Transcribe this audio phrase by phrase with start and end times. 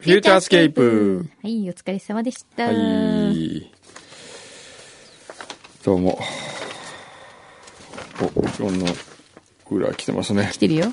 [0.00, 1.28] フューチャースケープ。
[1.42, 2.64] はい、お疲れ様でした。
[2.64, 3.70] はい。
[5.84, 6.18] どうも。
[8.34, 8.86] お、今日の
[9.70, 10.56] 裏来てますね来。
[10.56, 10.86] てるよ。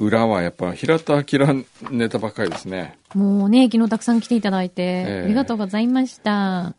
[0.00, 2.98] 裏はやっぱ平田明ネタばっかりですね。
[3.14, 6.74] もうね、昨日たくさん来ていただいて、えありがとうございました。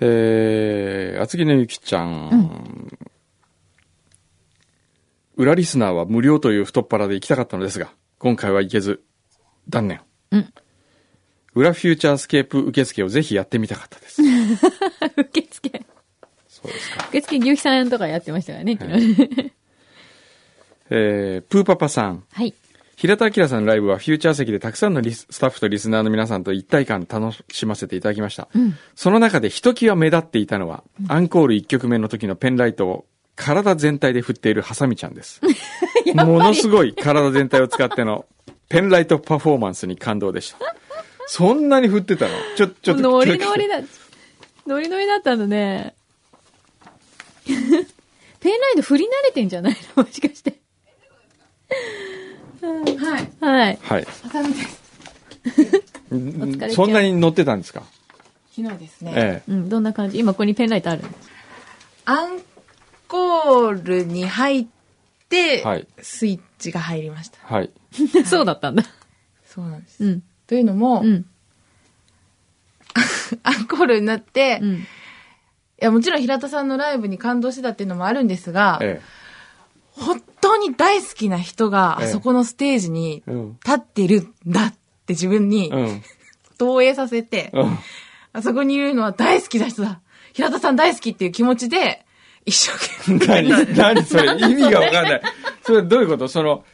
[0.00, 2.88] えー、厚木のゆきちゃん。
[5.36, 9.02] 裏リスナーは無料という太っ腹で行きたかったのですが、今回は行けず、
[9.68, 10.00] 断念。
[10.30, 10.52] うん
[11.54, 14.20] 裏フューチャースケープ受付をぜひやってみたかったです。
[15.16, 15.86] 受付。
[16.48, 17.06] そうですか。
[17.08, 19.52] 受付、牛木さんとかやってましたからね、昨日。
[20.90, 22.24] えー、プーパパさん。
[22.30, 22.52] はい。
[22.96, 28.48] 平田明さんのライブはフューチャー席でたくさんのリススタッフとリスナーの皆さんと一体感楽しませていただきました。
[28.94, 35.40] その中でひときわ目立っていたのは、アンコール1曲目の時のペンライトを体全体で振っているハサミちゃんです。
[36.14, 38.26] ものすごい体全体を使っての
[38.68, 40.58] ペンライトパフォーマンスに感動でした。
[41.28, 42.34] そんなに振ってたの？
[42.56, 43.02] ちょ、ちょっと。
[43.02, 43.80] ノリノリだ、
[44.66, 45.94] ノリノリだったのね。
[47.46, 47.60] ペン
[48.60, 50.02] ライト振り慣れてんじゃないの？
[50.04, 50.56] もしかして。
[52.60, 53.28] はい。
[53.40, 53.78] はい。
[53.82, 54.06] はい。
[56.72, 57.82] そんなに乗ってたんですか？
[58.54, 59.12] 昨日ですね。
[59.16, 59.52] ええ。
[59.52, 60.18] うん、どんな感じ？
[60.18, 61.02] 今ここにペンライトある
[62.04, 62.40] アン
[63.08, 64.66] コールに入っ
[65.28, 67.38] て、はいスイッチが入りました。
[67.42, 67.70] はい。
[68.26, 68.84] そうだったんだ。
[69.46, 70.04] そうなんです。
[70.04, 70.22] うん。
[70.46, 71.24] というのも、うん。
[73.42, 74.86] アンコールになって、いうん。
[75.78, 79.00] や、もちろん平田さんのライブに感動してたっていうのもあるんですが、え
[79.92, 83.22] 本当に大好きな人がええあそこのステージに。
[83.64, 86.02] 立ってるんだって自分にうん。
[86.58, 87.78] 投影させて、うん。
[88.32, 90.00] あそこにいるのは大好きな人だ。
[90.32, 92.04] 平田さん大好きっていう気持ちで、
[92.44, 92.72] 一生
[93.18, 93.48] 懸命。
[93.48, 94.36] 何何それ？
[94.38, 95.22] 意味がわかんない。
[95.62, 96.28] それどういうこと？
[96.28, 96.64] その、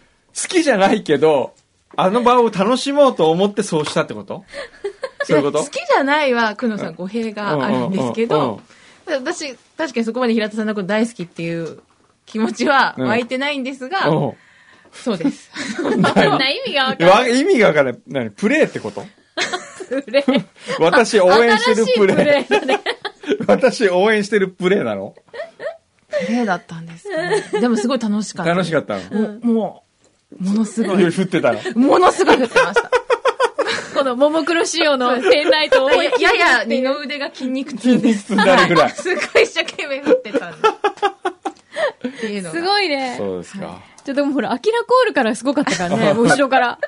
[0.40, 1.54] 好きじゃないけど、
[1.96, 4.44] あの場を楽しもうと思ってそうしたってこと？
[5.24, 5.58] そういうこと？
[5.58, 8.60] 好きじゃないは、くのさん語弊があるんですけど、
[9.06, 11.80] 私、確かにそこまで平田さんのこと大好きっていう
[12.26, 14.32] 気持ちは湧いてないんですが、うん
[14.92, 15.50] そうです。
[15.76, 16.10] そんな
[16.50, 17.08] 意味がわかんない。
[17.08, 17.98] わ意味がわかんない。
[18.08, 18.30] 何？
[18.30, 19.02] プレイってこと？
[19.88, 20.24] プレイ。
[20.80, 22.16] 私応援してるプレイ。
[22.16, 22.84] 新しいプレね。
[23.46, 25.14] 私応援してるプレイなの？
[26.26, 27.60] プレイだったんですかね。
[27.60, 28.52] でもすごい楽しかった。
[28.52, 29.02] 楽しかったの？
[29.10, 29.91] もう、もう、
[30.38, 31.10] ものすごい。
[31.10, 32.90] 振ってたのものすごい振ってました。
[33.94, 38.22] このももクロ仕様のペンライトをややや二の腕が筋肉痛です。
[38.22, 40.74] 筋肉痛になるぐらい すごい一生懸命振ってたんです。
[42.08, 42.58] っていうのが。
[42.58, 43.14] すごいね。
[43.18, 43.80] そうですか。
[44.04, 46.78] ちょ、でもほら、アキラコールからすごかったからね、 もう後ろから。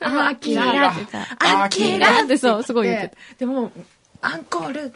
[0.00, 3.72] あ、アキラってさ、アキラってそう、すごい言ってでも、
[4.20, 4.92] アンコール、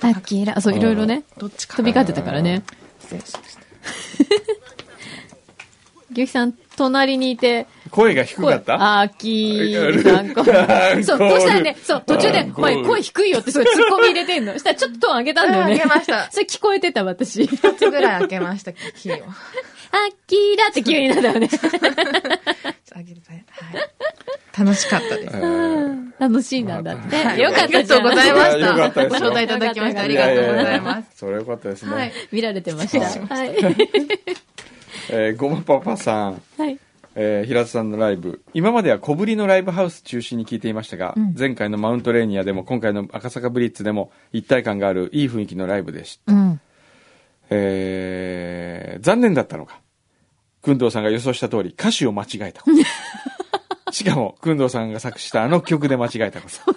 [0.00, 0.08] た。
[0.08, 2.62] アキラ、そう、いろいろね、どっちか飛び交ってたからね。
[3.00, 3.66] 失礼しました。
[6.12, 9.00] 牛木さん、隣にいて、声が低かった？
[9.00, 9.80] アキラ
[10.34, 11.04] コール。
[11.04, 14.52] そう、そしたらね、そう、途中で、お前声低いよってすごい突っ込み入れてんの。
[14.54, 15.72] そしたらちょっとトーン上げたんだよね。
[15.72, 17.46] うん上げました それ聞こえてた、私。
[17.46, 19.26] 一つぐらい開けました、キーを。
[19.26, 21.48] アキラって急になったよね。
[22.94, 24.64] あげるとねはい。
[24.66, 25.36] 楽しかったです。
[26.18, 27.16] 楽しいなんだって。
[27.16, 28.06] はいよかったじゃん。
[28.06, 28.60] ありがとうございまし
[28.94, 31.08] たご招待いただきましてありがとうございます。
[31.16, 31.92] それよかったですね。
[31.94, 32.12] はい。
[32.32, 33.34] 見られてました。
[33.34, 33.54] はい。
[35.10, 36.42] えーごまパパさん。
[36.58, 36.78] はい。
[37.14, 38.42] えー平田さんのライブ。
[38.54, 41.34] 今までは小ぶりのライブハウス中心に聞いていましたが、うん。
[41.38, 46.60] 前回のマウントレーニアでも今回の赤坂ブリッツでも一体感があるいい雰囲気のライブでした、うん。
[47.50, 49.80] えー残念だったのか。
[50.62, 53.92] 工藤さんが予想した通り歌詞を間違えたこと。
[53.92, 56.72] しかも工藤さんが作詞したあの曲で間違えたこと、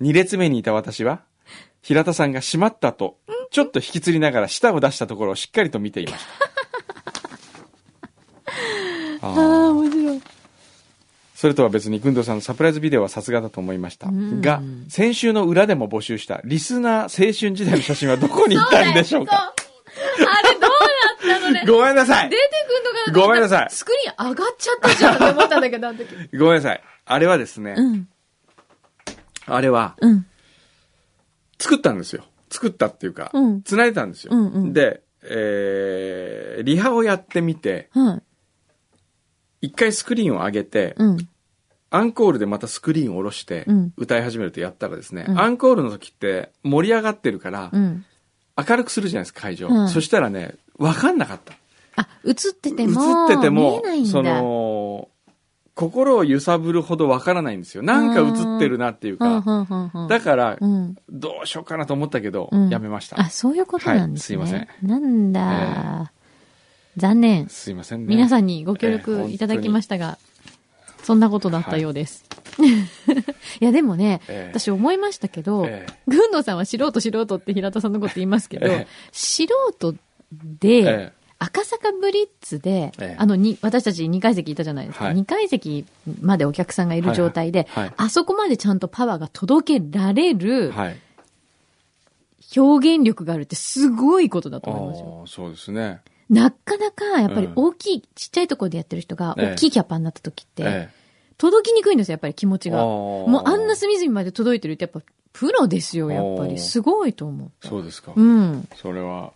[0.00, 1.20] 2列目にいた私は
[1.82, 3.18] 平田さんがしまったと
[3.50, 6.57] ちょっと引きつりながら舌を出したところをしっかりと見ていました
[9.30, 10.22] ああ面白い。
[11.34, 14.08] それとは別に、くんどうさんのサプライズビデオはさすがだと思いました。
[14.10, 19.54] んが、先週の裏でも募集したリスナー青春時代の写真はどこに行ったんでしょうか？
[19.54, 20.70] あれどう
[21.30, 21.64] なったのね？
[21.64, 23.26] ごめんなさい出てくんのかな？
[23.26, 26.08] ごめんなさいスクリーン上がっちゃったじゃんって思ったんだけど、あの時。
[26.36, 26.82] ごめんなさい。
[27.04, 28.08] あれはですね、うん。
[29.46, 30.26] あれは、うん。
[31.60, 32.24] 作ったんですよ。
[32.50, 34.32] 作ったっていうか、うん繋いでたんですよ。
[34.34, 38.22] うんうんで、えー、リハをやってみて、はい。
[39.60, 41.28] 一回スクリーンを上げて、うん。
[41.90, 48.04] アンコールでまたスクリーンを下ろしてうん、歌い始めるとやったらですね、うんアンコールの時って盛り上がってるから、うん。
[48.56, 49.68] 明るくするじゃないですか、会場。
[49.68, 51.54] うんそしたらね、わかんなかった。
[51.96, 53.82] あ、映ってて映も、ってても。
[54.06, 55.08] その、
[55.74, 57.84] 心を揺さぶるほどわからないんですよ。
[57.84, 59.66] なんか映ってるなっていうか。
[60.08, 60.96] だからう、ん。
[61.08, 63.20] どうしようかなと思ったけどうん、やめました。
[63.20, 64.38] あ、そういうことなんですね。
[64.38, 66.12] はいすいまなんだ、
[66.98, 67.48] 残念。
[67.48, 68.06] すいませんね。
[68.08, 70.18] 皆さんにご協え力えいただきましたが、
[71.02, 72.24] そんなことだったようです。
[73.60, 79.46] い、や、でもね、ええ私思いましたけど、ええ軍藤さんは素人素人って平田さんのこと言いますけど、ええ素
[79.78, 79.94] 人
[80.60, 85.04] で、ええ赤坂ブリッツで、ええあのに、私たち2階席いたじゃないですか。
[85.06, 85.86] はい2階席
[86.20, 90.96] までお客さんがいる状態で、はいはいあそこまでちゃんとパワーが届けられるはい。
[92.56, 95.22] 表現力があるってすごいことだとあ思いますよ。
[95.24, 96.00] あ、そうですね。
[96.30, 100.88] なかなか、やっぱりうん大きい、ちっちゃいところでやってる人が、ええ大きいキャパになった時って、え
[101.38, 102.72] 届きにくいんですよ、やっぱり気持ちえ。
[102.72, 102.80] が。
[102.80, 105.00] あももうあんな隅々まで届いてるって、やっぱ、
[105.32, 106.58] プロですよ、やっぱり。
[106.58, 108.20] すごいと思そうですかう。。
[108.20, 108.68] うん。
[108.76, 109.32] それは、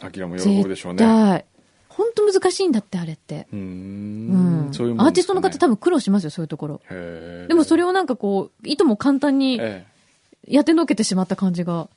[0.00, 1.10] アキラも喜ぶでしょう絶ね。
[1.10, 1.44] 対。
[1.88, 3.48] 本当難しいんだって、あれって。
[3.52, 5.74] うんうんアーティストの方多分。
[5.74, 6.80] 分苦労しますよ、そういうところ。
[7.48, 9.86] でもそれをなんかこう、いとも簡単にえ
[10.46, 10.54] え。
[10.54, 11.88] やってのけてしまった感じが。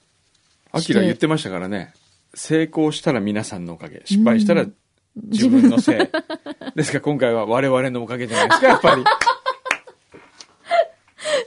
[0.71, 1.93] アキラ言ってましたからね。
[2.33, 4.01] 成功したら皆さんのおかげ。
[4.05, 4.65] 失敗したら
[5.15, 5.97] 自分のせい。
[6.75, 9.03] ですから今回は我々のおかげじゃないですか、 やっぱり。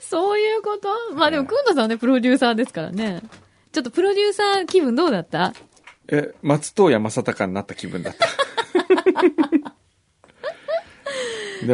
[0.00, 0.88] そういうこと？
[1.14, 3.22] まあでも、くんのさんはね、プロデューサーですからね。
[3.72, 5.52] ちょっとプロデューサー気分どうだった？
[6.08, 8.28] え、松任谷正隆になった気分だった。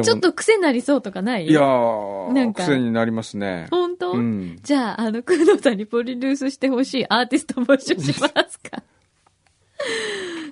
[0.04, 1.48] ちょっと癖になりそうとかない？
[1.48, 3.66] いやなー、んか癖になりますね。
[3.72, 4.58] 本当、うん。
[4.62, 8.82] じゃあ、あの、くんのさんにプロデュースしてほしいアーティスト募集しますか？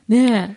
[0.08, 0.56] ね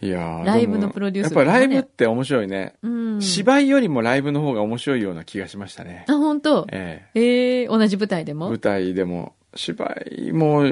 [0.00, 2.74] いやーライブのプロデュースやっぱライブって面白いね。
[2.82, 2.86] え。
[2.86, 3.22] うん。
[3.22, 6.04] 芝居よりもライブの方が面白いような気がしましたね。
[6.08, 6.66] あ、本当？
[6.72, 8.46] えええ同じ舞台でも？
[8.46, 10.64] え舞台でも、芝居も、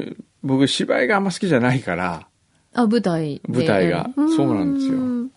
[0.43, 2.27] 僕芝居があんま好きじゃないから、
[2.75, 3.59] あ、舞台で。
[3.61, 5.31] 舞台がそうなんですよん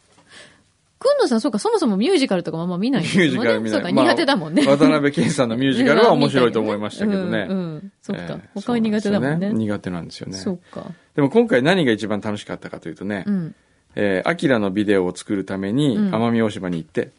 [0.99, 3.27] くんのさん、そうか、そもそもミュージカルとかもあんま見ないんですミュ。
[3.27, 3.71] ージカル見ない。
[3.71, 4.65] そうか、まあ苦手だもんね。
[4.65, 7.47] 渡辺謙さんのミュージカルは面白いと思いましたけどね。
[7.49, 7.91] うん、うん。
[8.01, 8.49] そっかええ。
[8.55, 9.33] 他は苦手だもんね。
[9.33, 10.37] そうなんですよ苦手なんですよね。
[10.37, 10.91] そうか。
[11.15, 13.55] でも今回何が一番楽しかったかというとね、うん。
[13.95, 17.11] えーアキラのビデオを作るためにうん奄美大島に行って、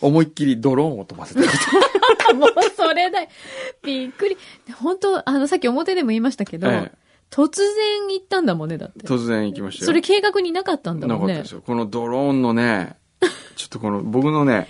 [0.00, 1.46] 思いっきりドローンを飛ばせたこ
[2.28, 2.34] と。
[2.34, 3.28] もうそれだよ。
[3.82, 4.36] びっくり。
[4.80, 7.02] 本当あの、さっき表でも言いましたけど、ええ
[7.32, 9.06] 突然行ったんだもんね、だって。
[9.06, 9.86] 突然行きましたよ。
[9.86, 11.52] それ計画になかったんだもんねなかったです。
[11.52, 11.62] よ。
[11.64, 12.96] このドローンのね、
[13.62, 14.66] ちょっとこの僕のね、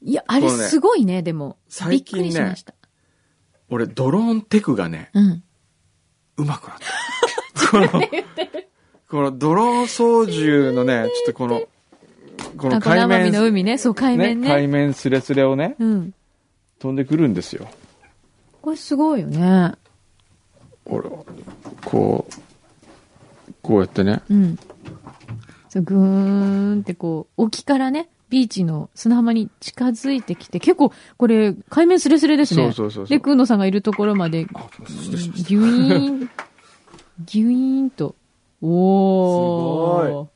[0.00, 1.48] いや、あれすごいね、でも。
[1.48, 2.74] びっく最近ねりしました。
[3.68, 5.42] 俺ドローンテクがね、うん。
[6.36, 6.78] うまくなっ
[7.54, 7.68] た。
[7.68, 7.88] この、
[9.08, 11.62] このドローン操縦のね、ちょっとこの、
[12.56, 13.78] このあ、この海奄美面、の海ね。
[13.78, 14.48] そう、海面ね。
[14.48, 16.14] 海面スレスレをね、うん。
[16.78, 17.68] 飛んでくるんですよ。
[18.60, 19.72] これすごいよね。
[20.84, 21.24] 俺は、
[21.84, 24.58] こう、こうやってね、うん。
[25.72, 32.64] そう、ぐーんってこう、沖からね、ビーチの砂浜に近づいてきて、結構、これ、海面スレスレですね。
[32.64, 36.30] そうそうそうそうで、くんのさんがいるところまで、あ失礼しましたギュイーン、
[37.24, 38.14] ギュイーンと。
[38.60, 40.04] おー。
[40.04, 40.28] すご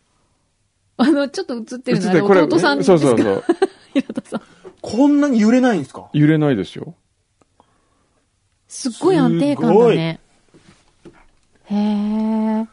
[0.99, 2.99] あの、ちょっと映ってるのあれ映ってこれ弟さんですか？
[2.99, 3.45] そうそうそう。
[3.93, 4.41] 平田さん。
[4.81, 6.09] こんなに揺れないんですか？
[6.15, 6.95] 揺れないですよ。
[8.69, 10.21] すっごい安定感だね。
[11.65, 12.67] へー。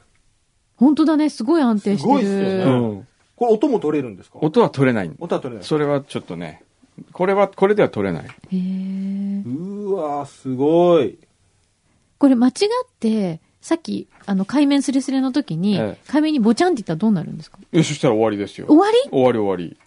[0.83, 1.99] 本当だね、すごい安定してる。
[1.99, 3.07] すごいっすよねうん。
[3.35, 4.39] これ音も取れるんですか？
[4.41, 5.11] 音は取れない。
[5.19, 5.67] 音は取れない。
[5.67, 6.61] それはちょっとね、
[7.11, 8.25] これは、これでは取れない。
[8.25, 9.43] へー。
[9.45, 11.17] うわーすごい。
[12.19, 17.57] これ間違って、さっき、あの、海面スレスレの時に、ええ海面にボチャンって言ったらどうなるんですか？
[17.71, 18.67] いや、そしたら終わりですよ。
[18.67, 19.09] 終わり？
[19.09, 19.77] 終わり終わり。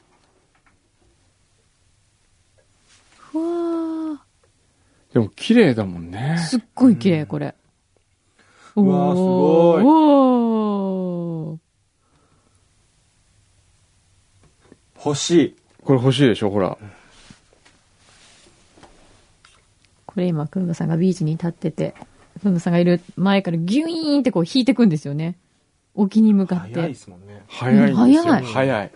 [3.18, 4.20] ふわ
[5.12, 6.42] でも綺麗だもんねー。
[6.42, 7.54] すっごい綺麗、これ。
[8.74, 10.55] うわーすごいお
[15.04, 15.56] 欲しい。
[15.82, 16.76] これ欲しいでしょ、ほら。
[20.06, 21.94] これ今、くんのさんがビーチに立ってて、
[22.42, 25.36] くんのさんがいる前からギュイーンってこう引いてくんですよね。
[25.94, 26.74] 沖に向かって。
[26.74, 27.42] 早いですもんね。
[27.48, 28.22] 早いんですよ。
[28.22, 28.90] うん早い早い。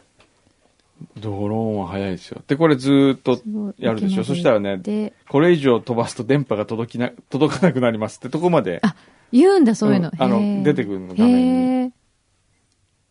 [1.19, 2.42] ドローンは早いですよ。
[2.47, 3.40] で、これずーっと
[3.78, 4.25] やるでしょ。
[4.25, 8.80] そしたらね、で、これ以上飛ばすと電波が届きな、届かなくなりますってとこまで。
[8.83, 8.95] あ、
[9.33, 10.11] 言うんだ、そういうの。
[10.12, 11.92] うんあの出てくるの画面に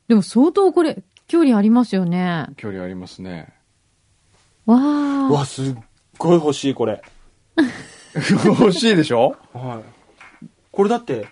[0.08, 2.48] でも相当これ、距離ありますよね。
[2.58, 3.54] 距離ありますね。
[4.66, 5.32] わうー。
[5.32, 5.76] わ、すっ
[6.18, 7.02] ごい欲しい、これ。
[8.44, 9.36] 欲しいでしょ？
[9.54, 10.46] はい。
[10.72, 11.28] これだって、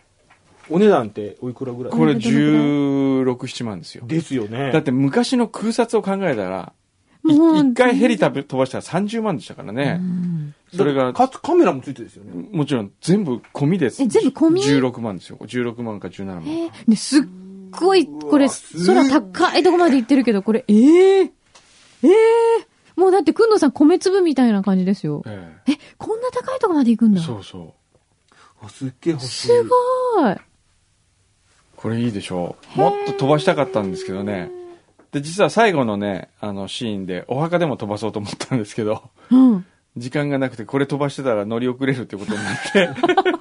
[0.69, 1.91] お値段っておいくらぐらい？
[1.91, 4.05] これどのくらい？16、7万ですよ。
[4.05, 4.71] ですよね。
[4.71, 6.73] だって昔の空撮を考えたら、
[7.23, 9.99] もうい一回ヘリ飛ばしたら30万でしたからね。
[10.75, 12.49] それが、かつカメラもついてるんですよね。
[12.51, 14.03] もちろん全部込みです。
[14.03, 15.37] え全部込み？16万ですよ。
[15.41, 16.43] 16万か17万。
[16.45, 17.23] えーね、すっ
[17.71, 18.47] ごい、これ、
[18.85, 22.07] 空高いとこまで行ってるけど、これ、ええええ
[22.95, 25.23] もうだって、くんのさん米粒みたいな感じですよ。
[25.27, 27.21] ええ、こんな高いとこまで行くんだ。
[27.21, 28.65] えそうそう。
[28.65, 29.47] あ、すっげえ欲しい。
[29.47, 30.35] すごい。
[31.75, 32.79] これいいでしょう。
[32.79, 34.49] もっと飛ばしたかったんですけどね。
[35.11, 39.65] で、実は最後のね、あのシーンで、お墓でも飛ばそうと思ったんですけど、うん。
[39.95, 42.89] 時間がなくて、これ飛ばしてたら乗り遅れるってことになって。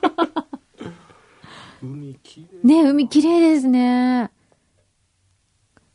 [1.87, 2.67] 海きれい。
[2.67, 4.31] ね海綺麗ですね。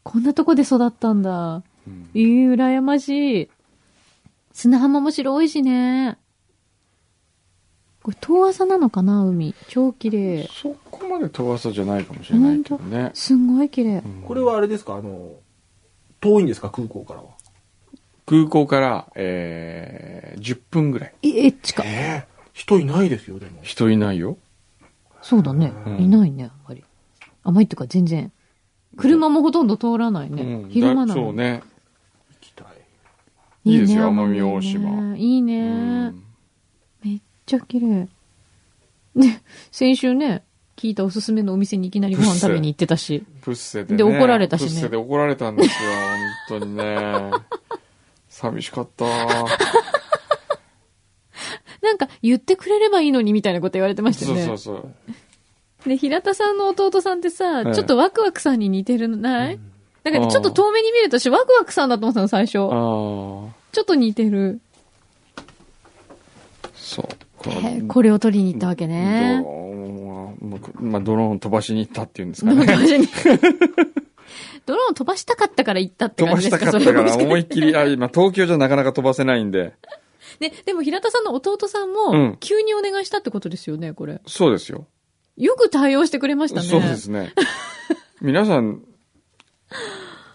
[0.03, 1.63] こんなとこで育ったんだ。
[1.88, 3.50] うんいい、羨ましい。
[4.53, 6.17] 砂浜も白いしね。
[8.03, 9.53] これ、遠浅なのかな、海？
[9.67, 10.48] 超綺麗。
[10.51, 13.12] そこまで飛ばさじゃないかもしれないけどね。
[13.13, 14.03] すんごい綺麗。
[14.25, 14.95] これはあれですか？
[14.95, 15.36] あの、
[16.19, 16.69] 遠いんですか？
[16.71, 17.29] 空港からは？
[18.25, 21.13] 空港から、えー、10分ぐらい。
[21.24, 21.88] え、え、近い。
[21.88, 23.60] ええ人いないですよ、でも。
[23.62, 24.38] 人いないよ。
[25.22, 25.74] そうだね。
[25.86, 26.84] うんいないね、あんまり。
[27.44, 28.32] あんまりっていうか全然。
[28.98, 30.44] 車もほとんど通らないね。
[30.44, 31.08] うん昼間なの。
[31.08, 31.62] だそうね。
[32.42, 32.68] 行きたい。
[33.66, 36.24] いいですよね奄美大島ねいいうね、ん
[37.04, 38.08] めっちゃ綺麗。
[39.16, 40.44] で、先週ね、
[40.75, 43.24] 聞いたおすすめのお店にいきなりご飯食べに行ってたし。
[43.42, 43.98] プッセでね。
[43.98, 45.90] で怒られたしねプッセで怒られたんですよ、
[46.50, 47.32] 本当にね。
[48.30, 49.06] 寂しかった。
[51.81, 54.45] なんか言ってくれればいいのにみたいなこと言われてましたよね。
[54.45, 54.89] そうそうそ
[55.85, 55.89] う。
[55.89, 59.59] で、平田さんの弟さんってさ、ええちょっとワクワクさんに似てるのない、
[60.03, 62.59] だからちょっと遠目に見ると私ワクワクさんだと思ったの最初。
[62.59, 63.50] ああ、ちょ
[63.81, 64.61] っと似てる。
[66.75, 67.05] そう。
[67.38, 69.41] こえーこれを取りに行ったわけドね。
[69.43, 70.33] ローンを
[70.79, 72.75] まあ、ドローン飛ばしに行ったっていうんですかドローンね。
[72.75, 73.07] 飛ばしに
[74.67, 76.71] ドローン飛ばしたかったから行ったって飛ば感じですか？
[76.71, 79.73] したかったから思いっきり、あ、今東京じゃなかなか飛ばせないんで。
[80.41, 84.19] ね、でも平田さんの弟さんうもん、急にお願いしたってことですよね、これ。
[84.25, 84.88] そうですよ。
[85.38, 86.67] よく対応してくれましたね。
[86.67, 87.31] そうですね。
[88.21, 88.81] 皆さん、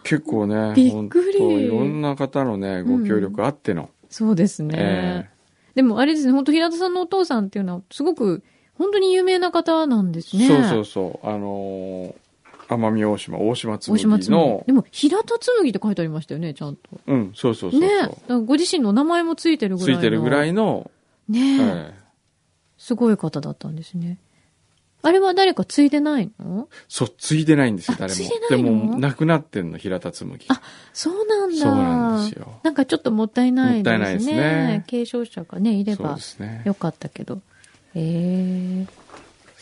[0.05, 3.91] 結構ね、びっくりいろんな方のね、ご協力あっての。
[4.09, 4.75] そうですね。
[4.79, 5.31] え
[5.75, 8.45] でもあれですね、本当平田さんのお父さんっていうのは、すごく、
[8.75, 10.47] 本当に有名な方なんですね。
[10.47, 11.27] そうそうそう。
[11.27, 12.26] あのー
[12.69, 14.65] 奄美大島、大島大紬島紬の。
[14.67, 16.83] でも、平田紬って書いてありましたよね、ちゃんと。
[17.07, 17.81] うん、そうそうそう。
[17.81, 17.89] ね
[18.45, 20.01] ご自身のお名前もついてるぐつらいの。
[20.01, 20.91] いてるぐらいの、
[21.29, 21.95] ねえ、ええ
[22.79, 24.19] すごい方だったんですね。
[25.03, 26.69] あれは誰か継いでないの？
[26.89, 28.19] そう、ついでないんですよ、誰も。
[28.51, 30.47] ででも、亡くなってんの、平田紬。
[30.49, 30.61] あ、
[30.93, 31.57] そうなんだ。
[31.57, 32.61] そうなんですよ。
[32.65, 33.83] なんかちょっともったいないですね。
[33.83, 36.19] もったいないですね継承者がね、いれば。
[36.65, 37.41] よかったけど。
[37.95, 38.87] ええ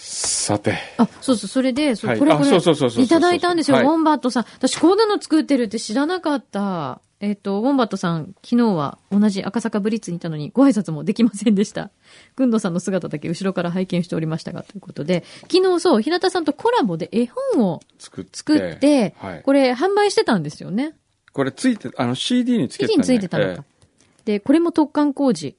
[0.06, 0.76] さて。
[0.98, 4.44] あ、そうそう、それで、そうはいこれこれ、あそうそうそうそういただいたんですよ、はいウォンバットさん。
[4.44, 7.00] 私、こんなの作ってるって知らなかった。
[7.20, 11.90] えっ、と、ウォンバットさん、昨日は同じ赤坂ブリッツにいたのにご挨拶もできませんでした。
[12.36, 18.30] くんどさんの姿だけ後ろから拝見しておりましたが、ということで、昨日そう、平田さんとコラボで絵本を作って。
[18.36, 19.42] 作って、はい。
[19.42, 20.92] これ販売してたんですよね。
[21.32, 23.64] これついて、あの CD につけて CD についてたのえか。
[24.26, 25.56] で、これも特貫工事。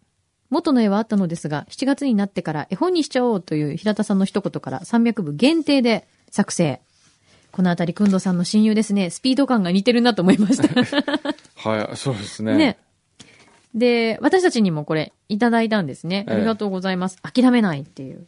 [0.56, 6.82] 元の絵はあったのですが、7月になってから絵本にしちゃおうという平田さんの一言から300部限定で作成。
[7.52, 9.10] このあたり、くんどさんの親友ですね。
[9.10, 10.64] スピード感が似てるなと思いました。
[10.66, 12.58] えはい、そうですね。
[12.58, 12.78] ね。
[13.74, 16.26] で、私たちにもこれ、いただいたんですね。
[16.28, 17.18] ええありがとうございます。
[17.22, 18.26] 諦めないっていう。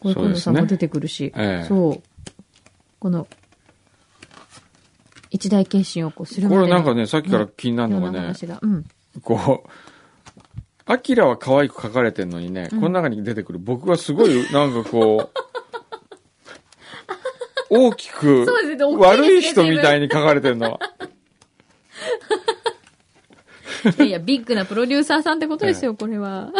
[0.00, 1.32] これ、くんどさんも出てくるし。
[1.36, 2.02] ええそう。
[2.98, 3.26] この、
[5.30, 8.32] 一大決心をこうするこれなんかね、さっきから気になるのがね。
[8.62, 8.84] うん。
[9.22, 9.70] こう、
[10.90, 15.38] アキラは可愛く描かれてんのにね、この中に出てくる僕はすごい、なんかこう、
[17.70, 18.44] 大きく
[18.98, 20.80] 悪い人みたいに描かれてるのは。
[23.98, 26.50] いやいや、ビッグなプロデューサーさんってことですよ、これは。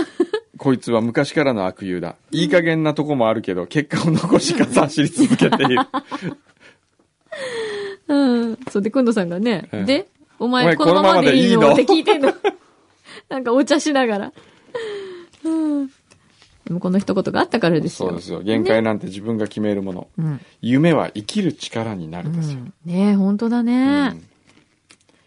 [0.56, 2.14] こいつは昔からの悪友だ。
[2.30, 5.76] いい加減なとこもあるけど、結果を残しか走り続けている。
[8.06, 8.58] うん。
[8.70, 10.06] そうで、くんどさんがね、ええで、
[10.38, 11.84] お前お前このままでいいのこのままでいいの？
[11.84, 12.32] って聞いてんの。
[13.30, 14.32] なんかお茶しながら。
[15.44, 15.86] うん。
[15.86, 18.10] でもこの一言があったからですよ。
[18.10, 18.40] そうですよ。
[18.42, 20.08] 限界なんて自分が決めるもの。
[20.18, 20.40] うん。
[20.60, 22.58] 夢は生きる力になるですよ。
[22.58, 24.10] うん、ねえ、本当だね。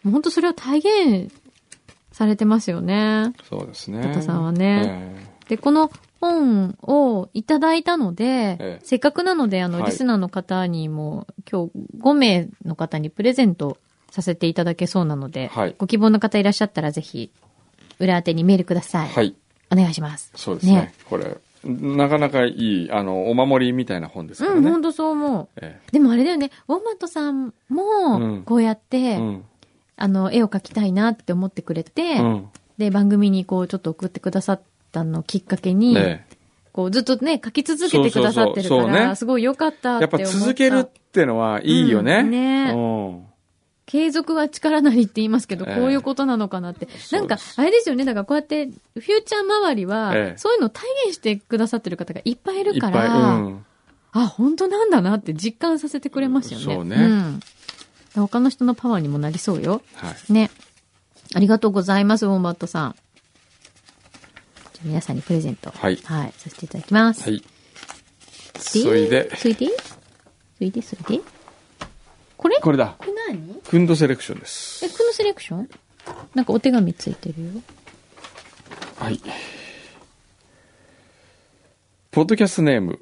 [0.04, 1.34] もう本当それを体現
[2.12, 3.34] されてますよね。
[3.50, 4.02] そうですね。
[4.04, 5.16] タタさんはね
[5.48, 5.92] で、この
[6.22, 13.78] 本をいただいたので、ええせっかくなので、あの、はいリスナーの方にも、今日5名の方にプレゼント
[14.10, 17.32] させていただけそうなので、はいご希望の方いらっしゃったらぜひ、
[18.04, 19.10] 裏宛てにメールください。
[19.10, 19.36] はい。
[19.72, 20.32] お願いします。
[20.36, 20.74] そうですね。
[20.74, 24.70] ねこれ、なかなかいい、あの、お守りみたいな本ですからうん、ね。
[24.70, 25.48] 本当そう思う。
[25.58, 29.44] えでもあれだよね、ウォンマットさんうもん、こうやっえて、うん。
[29.96, 32.50] あの、絵を描きたいなって思ってくれて、うん。
[32.78, 36.28] で、番組にこう、ちょっと送ってくださったのをきっかけに、ね
[36.74, 40.34] こう、ずっとね、書き続けてくださってるそうそうそうから、そうねすごい良かったってやっ思った。
[40.34, 42.22] ぱ続けるってのはいいよね。
[42.22, 43.33] うんねうん
[43.94, 46.88] 継続は力なりって言いますけど、ええこういうことなのかなって。
[47.12, 48.06] なんかあれですよね。
[48.06, 52.90] だからこうやって、フューチャー周りは、ええそういうのを体現してくださってる方がいっぱいいるか。
[52.90, 53.66] ら、うん。
[54.12, 56.66] あ、本当なんだなって実感させてくれますよね。
[56.66, 57.40] そうねん
[58.16, 59.84] 他の人のパワーにもなりそうよ。
[59.94, 60.34] はい。
[60.34, 60.50] ね。
[61.36, 62.96] ありがとうございます、ウォンバットさん。
[64.74, 65.70] じゃあ皆さんにプレゼント。
[65.70, 66.34] はいはい。
[66.36, 67.30] させていただきます。
[67.30, 67.44] はい。
[68.58, 71.24] それで、それでそれでそれで
[72.44, 72.58] これ？
[72.62, 72.96] これだ。
[73.00, 73.62] これ何？
[73.68, 74.86] クンドセレクションです。
[74.86, 75.70] え、このセレクション？
[76.36, 77.50] なんかお手紙ついてるよ。
[79.00, 79.20] はい。
[82.12, 83.00] ポッドキャストネーム、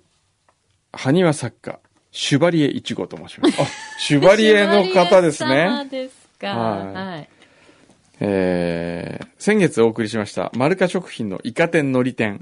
[0.94, 1.80] 埴輪作家、
[2.12, 3.62] シュバリエ1号と申します。
[3.62, 3.66] あ、
[4.00, 5.88] シュバリエの方ですね。
[5.90, 6.48] ですか。
[6.56, 7.30] はいはい。
[8.20, 12.42] えー、先月お送りしました、マルカ食品のイカ天のり店。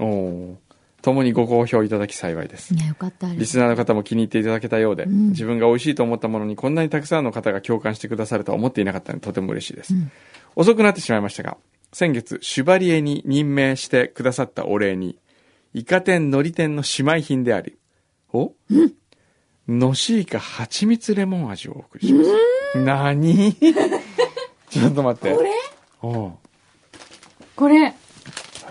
[0.00, 0.56] おー
[1.04, 2.72] ともにご好評いただき幸いです。
[2.72, 3.28] いや、よかった。
[3.34, 9.92] リスナーの方も気に入っていただけたようで、ん自分が美味しいと思ったものにこんなにたくさんの方が共感してくださるとは思っていなかったのでとても嬉しいです。
[10.56, 11.58] 遅くなってしまいましたが、
[11.92, 15.18] 先月、シュバリエに任命してくださったお礼に、
[15.74, 17.76] イカ天のり店の姉妹品であり、
[18.32, 18.52] お？
[19.68, 22.78] のしいか蜂蜜レモン味をお送りします。
[22.78, 23.54] なに
[24.70, 25.36] ちょっと待って。
[25.36, 25.50] これ？
[26.00, 26.32] おう
[27.56, 27.94] これ、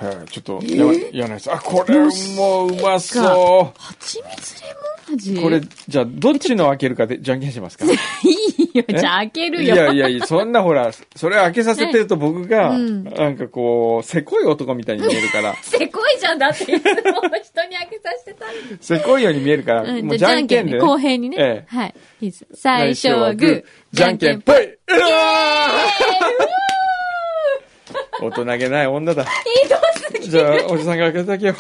[0.05, 1.51] はい、ちょっと、やばい、やないです。
[1.51, 3.79] あ、これもうまそう。
[3.81, 4.67] 蜂蜜レ
[5.10, 7.86] モン味これ、じゃあ、どっちの開けるかで、じゃんけんしますか？
[7.91, 8.83] いいよ。
[8.88, 9.75] じゃあ開けるよ。
[9.75, 16.39] いやいやいや、そんなほら、それ開けさせてると僕が、うんなんかこう、せこい男みたいに見えるから、 せこいじゃん。
[16.39, 18.50] だっていつも人に開けさせてたん
[18.81, 21.38] せこいように見えるから、うんもうじゃんけんで、公平にね。
[21.39, 21.93] ええはい。
[22.22, 22.45] いいです。
[22.53, 23.63] 最初はグー。
[23.91, 24.55] じゃんけんぽい。
[24.55, 26.73] うわー
[28.21, 29.26] 大人げない女だ。
[29.26, 29.76] ひど
[30.08, 31.56] すぎじゃあ、おじさんが開けてあげよ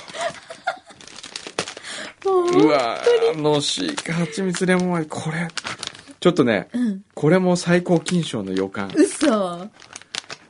[2.25, 2.65] もう。
[2.65, 5.47] うわーのしいか、蜂蜜レモン味、これ。
[6.19, 6.69] ちょっとね、
[7.15, 8.91] これも最高金賞の予感。
[8.95, 9.69] 嘘。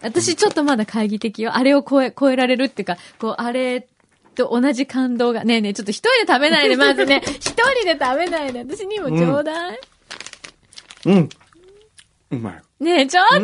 [0.01, 1.55] 私ちょっとまだ懐疑的よ。
[1.55, 3.87] あれを超え、超えられるっていうか、こう、あれ
[4.35, 5.43] と同じ感動が。
[5.45, 7.23] ねえねえ、ちょっと一人で食べないで、まずね。
[7.39, 8.59] 一人で食べないで。
[8.59, 9.79] 私にもちょうだい。
[11.05, 11.29] うん。
[12.31, 12.61] うまい。
[12.83, 13.35] ねえ、ちょっと。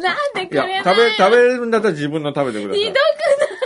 [0.00, 2.84] なんでくいやれない、食べ、食べれるんだったら自分の食べてください。
[2.84, 2.98] ひどく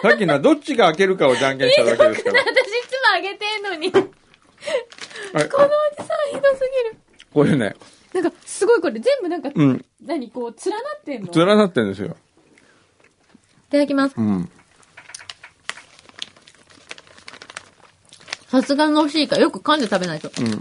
[0.03, 2.43] さっきのはどっちが開けるかをじゃんけんしただけですから。
[2.45, 2.55] ない？
[2.55, 3.93] 私いつもあげてんのに。
[3.93, 6.97] このはいおじさんひどすぎる。
[7.33, 7.77] これね、
[8.15, 11.33] なんか、すごいこれ全部なんか、うん、何こう、連なってんの？
[11.33, 12.17] い連なってるんですよ。
[13.71, 14.15] ただきます。
[14.17, 14.51] うん。
[18.49, 19.39] さすがのしいか。
[19.39, 20.29] よく噛んで食べないと。
[20.29, 20.59] うん。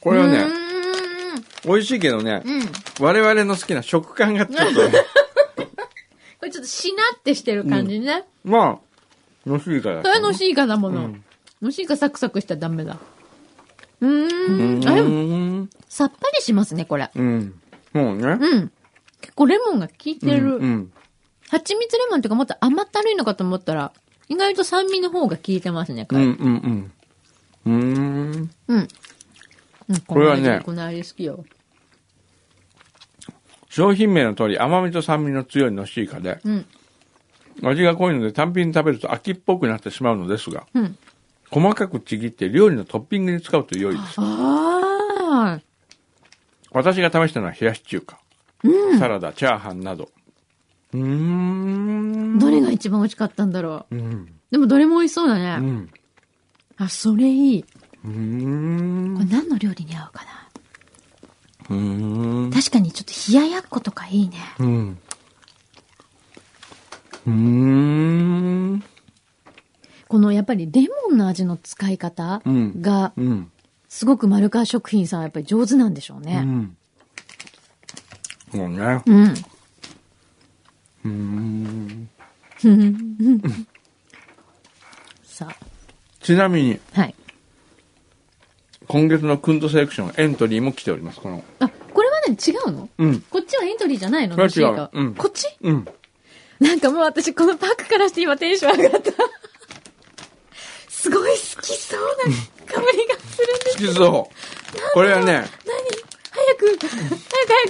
[0.00, 0.46] これはね。
[1.64, 2.62] 美味しいけどね、うん。
[3.00, 4.92] 我々の好きな食感がちょっとね、
[6.38, 8.24] これちょっとしなってしてる感じね。
[8.44, 8.80] ま
[9.46, 10.02] あ、のしいから。
[10.02, 11.00] それのしいかだもの。
[11.02, 11.24] うん
[11.62, 12.96] のしいかサクサクしたらダメだ。
[14.00, 14.88] ううーん。
[14.88, 15.70] あ、でも、ん。
[15.88, 17.10] さっぱりしますね、これ。
[17.14, 17.60] うん。
[17.92, 18.38] そうね。
[18.40, 18.72] うん。
[19.20, 20.56] 結構レモンが効いてる。
[20.56, 20.92] うんうん。
[21.50, 23.92] 蜂蜜レモンっていうかもっと甘ったるいのかと思ったら、
[24.28, 26.22] 意外と酸味の方が効いてますね、これ。
[26.22, 26.92] うんうん
[27.66, 27.74] うん。
[27.74, 28.50] うーん。
[28.68, 28.88] うん。
[29.90, 31.44] うん、これはねこの味好きよ。
[33.68, 36.66] 商品名の通り甘みと酸味の強いのしいかで、うん。
[37.62, 40.96] 味が濃いので単品に食べると秋っぽくなってしまうのですが、うん。
[41.50, 44.14] 細かくちぎって料理のトッピングに使うと良いです。
[44.18, 45.60] ああ。
[46.72, 48.20] 私が試したのは冷やし中華。
[48.98, 50.08] サラダ、チャーハンなど。
[50.92, 52.38] うーん。
[52.38, 53.96] どれが一番美味しかったんだろう。
[53.96, 54.32] うん。
[54.50, 55.56] でもどれも美味しそうだうね。
[55.56, 55.90] ん。
[56.76, 57.64] あ、それいい。
[58.04, 59.14] うーん。
[59.14, 60.30] これ何の料理に合うかな？
[61.70, 62.50] うーん。
[62.50, 64.36] 確かにちょっと冷ややっことかいいね。
[64.58, 64.98] うん。
[67.26, 68.82] うーん。
[70.08, 73.50] このやっぱりレモンの味の使い方うんが、うん。
[73.88, 76.40] すごく丸川食品さんはやっぱり上手なんでしょううね。
[76.40, 76.76] ん。
[78.52, 79.02] そうね。
[79.06, 79.34] うん。
[81.04, 82.08] うーん。
[85.22, 85.48] さ
[86.20, 87.00] ちなみに、あ。
[87.00, 87.14] はい。
[88.90, 91.20] 今月のクントセレクションエントリーも来ております。
[91.20, 91.44] この。
[91.60, 92.88] あ、これは何違うの？
[92.98, 93.20] うん。
[93.20, 95.46] こっちはエントリーじゃないのこれは違うんこっち？
[95.60, 95.86] うん。
[96.58, 99.12] なんかもう私このパックからして今テンション上がった。
[100.88, 102.34] すごい好きそうな
[102.66, 103.86] 香りがするんです。
[103.86, 104.92] 好きそう。
[104.92, 105.46] これはね、何？
[106.32, 107.16] 早く、早く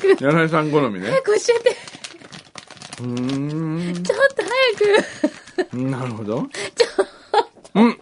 [0.06, 1.22] 早く、柳井さん好みね早。
[1.22, 1.76] く教えて。
[3.00, 4.02] うーん。
[4.02, 4.42] ちょっと
[5.58, 5.76] 早く。
[5.76, 6.46] なるほど。
[7.74, 7.98] うん。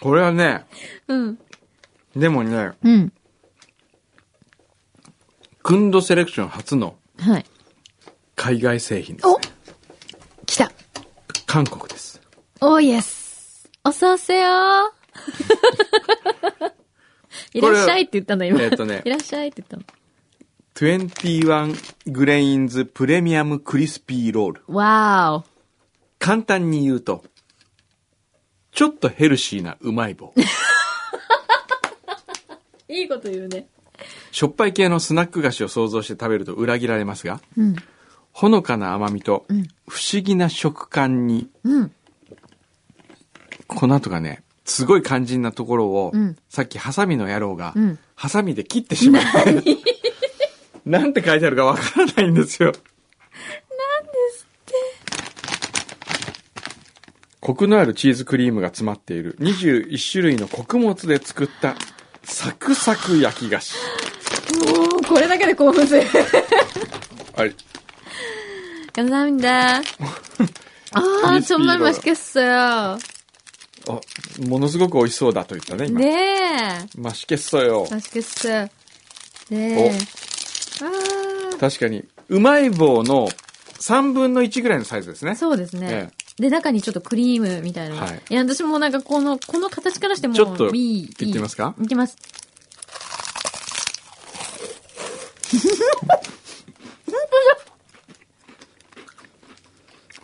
[0.00, 0.64] これはね、
[1.06, 1.38] うん。
[2.22, 3.12] でもね、うん。
[5.64, 7.44] クンドセレクション初のはい。
[8.36, 9.48] 海外製品です、おね。
[10.46, 10.70] 来た
[11.46, 12.20] 韓国です。
[12.60, 14.46] おーイエスおそうせよ
[17.54, 18.62] いらっしゃいって言ったの、今。
[18.62, 19.82] えっとねいらっしゃいって言ったの。
[20.76, 24.62] 21グレインズプレミアムクリスピーロール。
[24.68, 25.50] わー
[26.20, 27.24] 簡単に言うと、
[28.70, 30.32] ちょっとヘルシーなうまい棒。
[32.92, 32.94] お。
[32.94, 33.66] いいこと言うね。
[34.30, 37.76] しょっぱい系のスナック菓子を想像して食べると裏切られますが、うん。
[38.32, 41.92] ほのかな甘みとん不思議な食感に、うん。
[43.66, 49.64] この後がね、すごい肝心なところを、うんさっきハサミの野郎が、うんハサミで切ってしまって、
[50.86, 52.66] なんて書いてあるかわからないんですよ。
[52.66, 52.80] なんで
[54.32, 54.74] すって？
[57.40, 61.74] コクのあるチーズクリームが詰まっている21種類の穀物で作った
[62.23, 63.75] サクサク焼き菓子。
[64.75, 66.03] もう、これだけで興奮する。
[67.35, 67.53] あれ、
[68.93, 69.77] 감사합니다.
[69.77, 71.89] 아, 크리스피 정말 이거요.
[71.91, 72.97] 맛있겠어요.
[73.89, 74.01] あ、
[74.47, 75.99] ものすごく美味しそうだと言ったね、今。
[76.01, 76.87] 네.
[76.97, 77.87] マシケッソよ。
[77.91, 78.67] 맛있겠어요.
[79.49, 79.91] 네.
[80.81, 83.29] 아, 確かに、うまい棒の
[83.79, 85.35] 3分の1ぐらいのサイズですね。
[85.35, 86.09] そうですね。
[86.11, 87.96] え で、中にちょっとクリームみたいな。
[87.96, 91.02] はいいや、私もなんかこの、この形からしても、ちょっといい。
[91.02, 91.74] いってみますか？
[91.82, 92.16] いきます。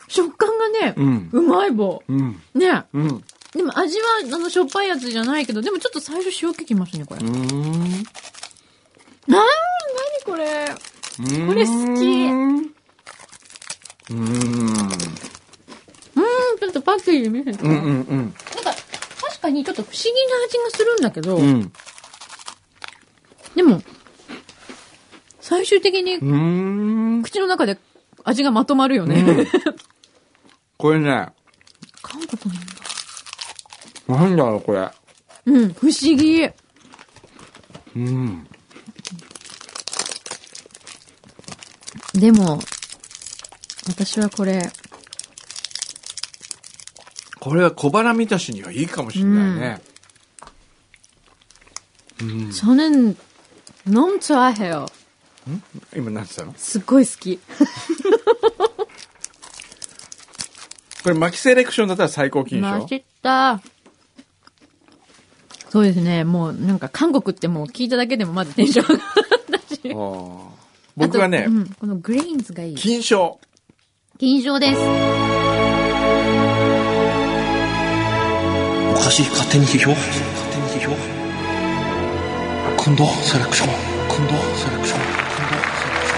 [0.09, 1.29] 食感がね、うん。
[1.33, 2.03] うまい棒。
[2.09, 2.42] うん。
[2.55, 2.85] ね。
[2.92, 3.25] うん。
[3.53, 7.21] でも味は、あの、しょっぱいやつじゃないけど、でもちょっと最初塩気きますね、これ。
[7.21, 7.33] うーん。
[9.27, 9.47] なー、なに
[10.25, 10.75] これ。
[11.47, 12.59] これ好きうーん。
[12.59, 15.08] うーん。
[16.81, 17.64] とパッケージ見せて。
[17.64, 18.35] うんなんか、うん
[19.21, 21.45] 確かにちょっと不思議な味がするんだけど、うん。
[21.45, 21.73] うん。
[23.55, 23.81] でも、
[25.41, 26.19] 最終的に。
[27.23, 27.79] 口の中で
[28.25, 29.21] 味がまとまるよね。
[29.21, 29.47] うん
[30.77, 31.29] これね、
[32.03, 34.27] 韓国なんだ。
[34.27, 34.88] なんだろう、これ。
[35.47, 36.49] うん、不思議。
[37.97, 38.47] うん。
[42.14, 42.61] でも、
[43.88, 44.71] 私はこれ、
[47.39, 49.82] これは小腹満たしにはいいかもしれないね。
[52.54, 53.18] 저는
[53.86, 54.86] 너무 좋아해요.
[55.94, 57.38] 今何て言ったのすっごい好き。
[61.04, 63.62] これ巻きセレクションだったら最高金賞マジだ。
[65.70, 66.24] そうですね。
[66.24, 69.04] もうなんか韓国ってもう聞いただけでもまずテンションが
[69.50, 69.82] だし。
[69.86, 70.39] あー
[70.96, 72.76] 僕はねあと、うん、このグレインズがいい。
[72.76, 73.38] 金賞。
[74.18, 75.27] 金賞です。
[78.99, 80.13] おかしい勝手に批評勝
[80.51, 80.97] 手に批評
[82.77, 83.69] 今度セレクション
[84.09, 86.15] 今度セレクション今度セレクシ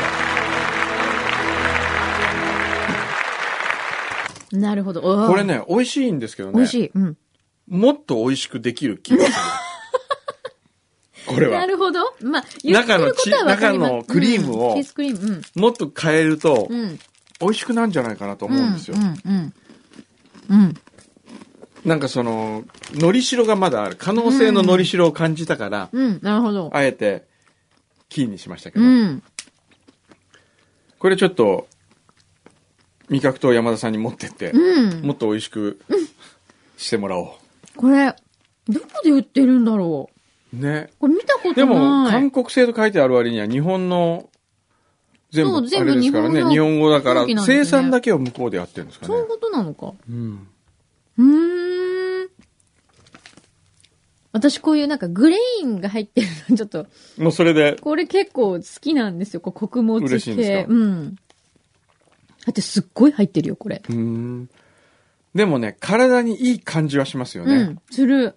[4.56, 5.02] ョなるほど。
[5.02, 5.44] これ。
[5.44, 6.56] ね、美味しいんですけどね。
[6.56, 6.90] 美味しい。
[6.94, 7.16] うん。
[7.68, 9.36] もっと美味しくできる気がする。
[11.34, 11.60] これは。
[11.60, 12.00] なるほど。
[12.22, 14.76] まあ、中のち中のクリームを。
[15.54, 16.68] もっと変えると。
[17.40, 18.96] 美味しくなるんじゃないかなと思うんですよ。
[18.96, 19.20] うん。
[19.30, 19.54] うん。
[20.48, 20.74] うん。
[21.84, 23.96] なんかその、のりしろがまだある。
[23.98, 26.20] 可能性ののりしろを感じたから、うん。
[26.22, 26.70] なるほど。
[26.72, 27.24] あえて、
[28.08, 28.84] キーにしましたけど。
[28.84, 29.22] うん。
[30.98, 31.68] これちょっと、
[33.08, 35.06] 味覚と山田さんに持ってって、うん。
[35.06, 35.80] もっと美味しく
[36.76, 37.38] してもらお
[37.76, 38.14] これ、
[38.68, 40.10] どこで売ってるんだろ
[40.52, 40.56] う？
[40.56, 40.90] ね。
[40.92, 41.00] う。
[41.00, 41.54] これ見たことない。
[41.54, 41.78] でも、
[42.10, 44.28] 韓国製と書いてある割には日本の、
[45.32, 46.44] 全部、あれですからね。
[46.48, 49.26] 日本語だから、ね生産だけを向こうでやってるんですかねそういう。
[49.28, 49.92] ことなのか。
[50.08, 50.48] うん。
[51.18, 51.49] うーん。
[54.32, 56.86] 私こういうなんかグレインが入ってるのちょっと、
[57.18, 59.40] もうそれで、これ結構好きなんですよ。
[59.40, 60.06] こう穀物系。
[60.06, 60.72] 嬉しいんですか？
[60.72, 61.14] うん。
[61.14, 61.20] だ
[62.50, 63.82] ってすっごい入ってるよ、これ。
[63.88, 64.48] うーん。
[65.34, 67.54] でもね、体にいい感じはしますよね。
[67.54, 68.34] うん、する。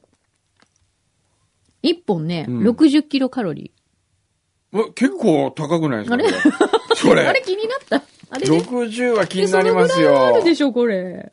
[1.84, 3.71] 一本ね、うん60キロカロリ
[4.71, 6.13] うわ結構高くないですか？
[6.15, 6.23] あれ？
[6.23, 7.23] これ。
[7.23, 7.29] ー。
[7.29, 8.03] あれこ気になった。
[8.32, 8.47] あれ。
[8.47, 8.63] れね。
[8.63, 10.43] 60は気になりますそのぐらいあよる。
[10.43, 11.32] でしょ、これ。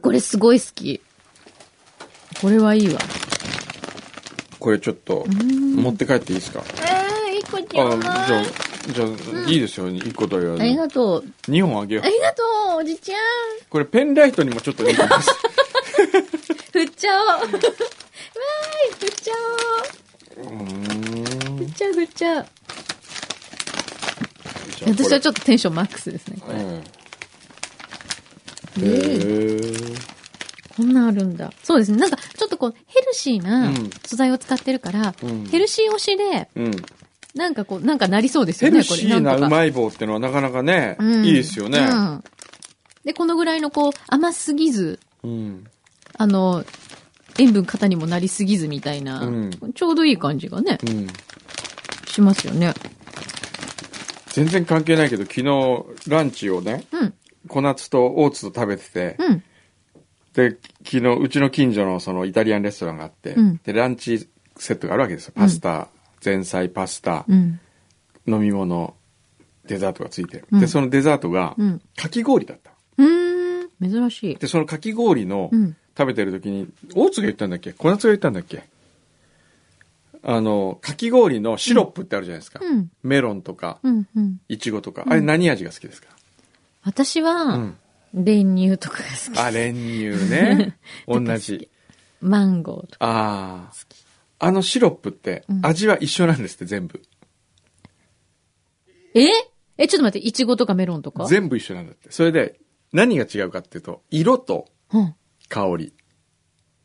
[0.00, 1.02] これすごい好き。
[2.40, 3.00] これはいいわ。
[4.60, 6.62] これちょっと、持って帰っていいですか？
[6.76, 8.16] えー、一個ちあ、ょうじゃあ
[8.92, 9.08] じゃあ、
[9.50, 9.88] いいですよ。
[9.90, 11.24] 一個と言わずありがとう。
[11.50, 12.04] 2本あげよう。
[12.04, 12.42] ありがと
[12.76, 13.18] う、おじちゃん。
[13.68, 15.30] これペンライトにもちょっと似てます。
[16.72, 17.26] 振っちゃおう。
[17.28, 17.60] わーい、
[19.00, 19.32] 振っちゃ
[20.38, 20.44] おう。
[20.62, 20.66] ん
[21.58, 22.46] 振っちゃう、振っちゃう。
[24.86, 26.58] 私はちょっとテンションマックスですね、これ。
[26.58, 30.03] へー
[30.76, 31.52] こんなんあるんだ。
[31.62, 31.98] そうですね。
[31.98, 36.72] なんか、ちょっとこう、ヘルシーなうん素材を使ってるから、うんヘルシー推しで、うん。
[37.34, 39.02] なんかこう、なんかなりそうですヘよね、これ。
[39.02, 41.78] ルシーなうまい棒ってのはなかなかね、うんいいですよね。
[41.78, 42.24] うん。
[43.04, 45.64] で、このぐらいのこう、甘すぎず、うん。
[46.16, 46.64] あの、
[47.38, 51.06] 塩分過多にもなりすぎずみたいな、うんちょうどいい感じがね、うん。
[52.06, 52.72] しますよね。
[54.28, 57.14] 全然関係ないけど、昨日ランチをね、うん。
[57.48, 59.42] 小夏と大津と食べてて、うん。
[60.34, 65.32] で、昨日うちの近所のそのイタリアンレストランがあって、うんで、ランチセットがあるわけですよ。
[65.34, 65.88] パスタ、
[66.24, 67.60] 前菜パスタ、うん。
[68.26, 68.94] 飲み物、
[69.66, 70.46] デザートがついてる。
[70.50, 72.72] うんで、そのデザートがうん、かき氷だった。
[72.98, 73.90] うーん。
[73.90, 74.36] 珍しい。
[74.36, 75.76] で、そのかき氷のうん。
[75.96, 76.66] 食べてる時に、
[76.96, 77.72] 大津が言ったんだっけ？
[77.72, 78.64] 小夏が言ったんだっけ？
[80.24, 82.58] あの、かき氷のシロップってあるじゃないですか。
[82.60, 82.90] うん。
[83.04, 83.78] メロンとか。
[84.48, 85.04] いちごとか。
[85.06, 86.08] あれ何味が好きですか、
[86.82, 87.76] 私は、うん
[88.14, 89.38] 練乳とかが好き。
[89.38, 90.78] あ、練乳ね。
[91.06, 91.68] 同じ。
[92.20, 93.04] マンゴーとか。
[93.06, 93.72] ああ。
[94.46, 97.02] あのシロップってうん味は一緒なんですって、全部。
[99.14, 99.28] え？
[99.76, 101.26] え、ちょっと待って、いちごとかメロンとか？
[101.26, 102.12] 全部一緒なんだって。
[102.12, 102.60] それで、
[102.92, 105.14] 何が違うかっていうと、色とうん。
[105.48, 105.92] 香り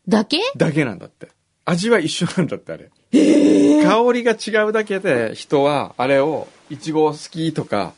[0.07, 0.39] だけ？
[0.57, 1.29] だけなんだって。
[1.65, 2.89] 味は一緒なんだって、あれ。
[3.11, 7.93] 香りが違うだけで、人は、あれを、いちご好きとか、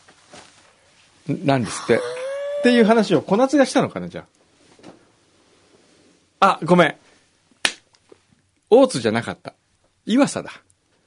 [1.32, 2.00] んなんですって。
[2.62, 4.26] っていう話を小夏がしたのかな、じゃ
[6.40, 6.60] あ。
[6.60, 6.96] あ、ごめん。
[8.70, 9.56] 大津じゃなかった。
[10.06, 10.52] 岩佐だ。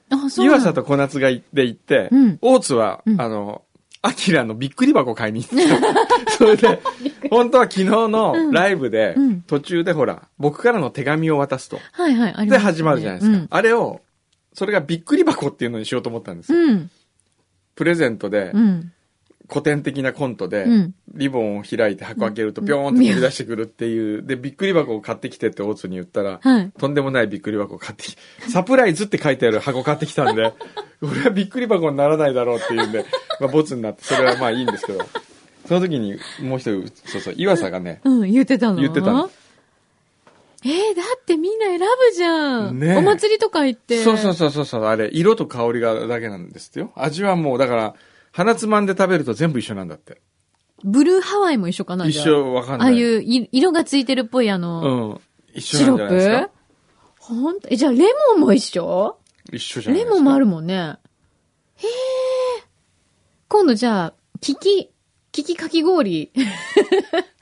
[0.09, 3.63] あ、そうなの岩佐と小夏が行って行って、うん大津は、うんあの、
[4.01, 5.81] アキラのびっくり箱買いに行っ
[6.27, 6.31] た。
[6.37, 6.81] それで、
[7.31, 11.79] 本当は昨日のライブで、うん途中でほら、僕からの手紙を渡すと。
[11.93, 13.47] はいはい、ありで始まるじゃないですか。
[13.49, 14.01] あれを、
[14.53, 16.79] それがびっくり箱っていうのにしようと思ったんですよ。
[17.75, 18.91] プレゼントでう、ん。
[19.49, 26.71] 古典的なコントで、うんリボンを開いて箱開けるとピョーンって飛び出してくるっていう、で、びっくり箱を買ってきてって大津に言ったら、はい。
[26.77, 28.17] とんでもないびっくり箱を買ってき
[28.51, 30.53] サプライズって書いてある箱買ってきたんで、
[31.01, 33.05] 俺はびっくり箱にならないだろうっていうんで、
[33.39, 34.99] まあ、ボツになって、それはまあいいんですけど、
[35.67, 39.29] その時にもう一人、そうそう、岩佐がね、うん、言ってたの言ってたの。
[40.65, 42.79] えー、だってみんな選ぶじゃん。
[42.79, 44.03] ねえお祭りとか行って。
[44.03, 46.91] そうそうそうそうあれ、色と香りがだけなんですよ。
[46.95, 47.95] 味はもう、だから、
[48.35, 50.21] 鼻つまんで食べると全部一緒なんだって。
[50.83, 52.89] ブルーハワイも一緒かな一緒わかんない。
[52.89, 55.21] ああいうい色がついてるっぽいあうの、ん。
[55.53, 56.49] 一緒シロッなんじゃないですプ？
[56.49, 56.51] か。
[57.17, 57.69] ほんと？
[57.71, 57.99] え、じゃあレ
[58.33, 59.17] モンも一緒？
[59.53, 60.03] 一緒じゃない。
[60.03, 60.75] レモンもあるもんね。
[60.75, 61.89] へえ。
[63.47, 64.91] 今度じゃあ、キキ、
[65.31, 66.33] キキかき氷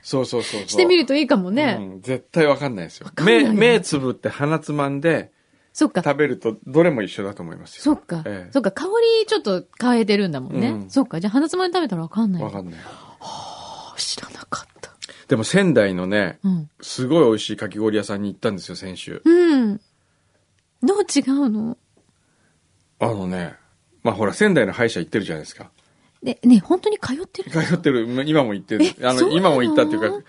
[0.03, 0.69] そうそうそうそう。
[0.69, 1.77] してみるといいかもね。
[1.79, 3.09] うん、絶対わかんないですよ。
[3.15, 5.31] かんないよ目、目つぶって鼻つまんで
[5.73, 6.03] そっか。
[6.03, 7.81] 食べるとどれも一緒だと思いますよ。
[7.83, 8.91] そっか、ええそっか、香り
[9.27, 10.69] ちょっと変えてるんだもんね。
[10.69, 12.43] うんそっか、じゃあ鼻つまんで食べたらわかんない。
[12.43, 12.75] わかんない。
[13.97, 14.91] 知らなかった。
[15.27, 16.69] でも仙台のね、うん。
[16.81, 19.21] すごい美味しいかき氷屋さんに行ったんですよ、先週。
[19.25, 19.77] うん。
[20.83, 21.77] どう違うの？
[22.99, 23.55] あのね、
[24.03, 25.71] まあほら、仙台の歯医者行ってるじゃないですか。
[26.21, 27.49] で、ね、本当に通ってる？
[27.49, 28.85] 通ってる、今も行ってる。
[29.01, 29.29] あの？
[29.31, 30.27] 今も行ったっていうか、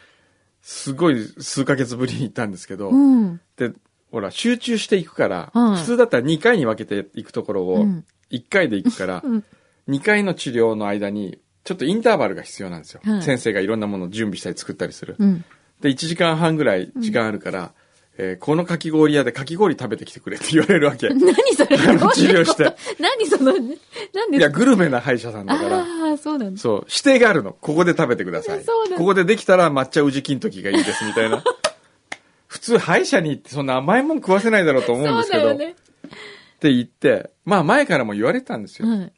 [0.62, 3.40] すごい数ヶ月ぶりに行ったんですけど、うん。
[3.56, 3.72] で、
[4.14, 9.44] ほら、集中していくから、はい普通だったら2回に分けていくところをうん、1回で行くから、うん。
[9.88, 13.00] 2回の治療の間に、ちょっとインターバルが必要なんですよ。
[13.04, 15.16] はい先生がいろんなものを準備したり作ったりする。
[15.18, 15.44] うん。
[15.80, 17.72] で、1時間半ぐらい時間あるから、
[18.16, 21.08] えーこのかき氷屋でかき氷食べてきてくれって言われるわけ。
[21.08, 21.76] い 何それ？
[21.76, 21.82] 治
[22.28, 23.68] 療して何その、何
[24.30, 26.60] ですや、かグルメな歯医者さんだから、ああ、そうなんだ。
[26.60, 27.52] そう、指定があるの。
[27.52, 28.64] ここで食べてください。
[28.96, 31.42] ここでできたら抹茶宇治金時がいいですみたいな。
[32.54, 35.54] 普通歯医者に行ってそんな甘いもん食わせないだろうと思うんですけど。
[35.54, 35.70] ね。
[35.72, 35.74] っ
[36.60, 38.86] て言って、まあ前からも言われてたんですよ。
[38.86, 39.12] はい。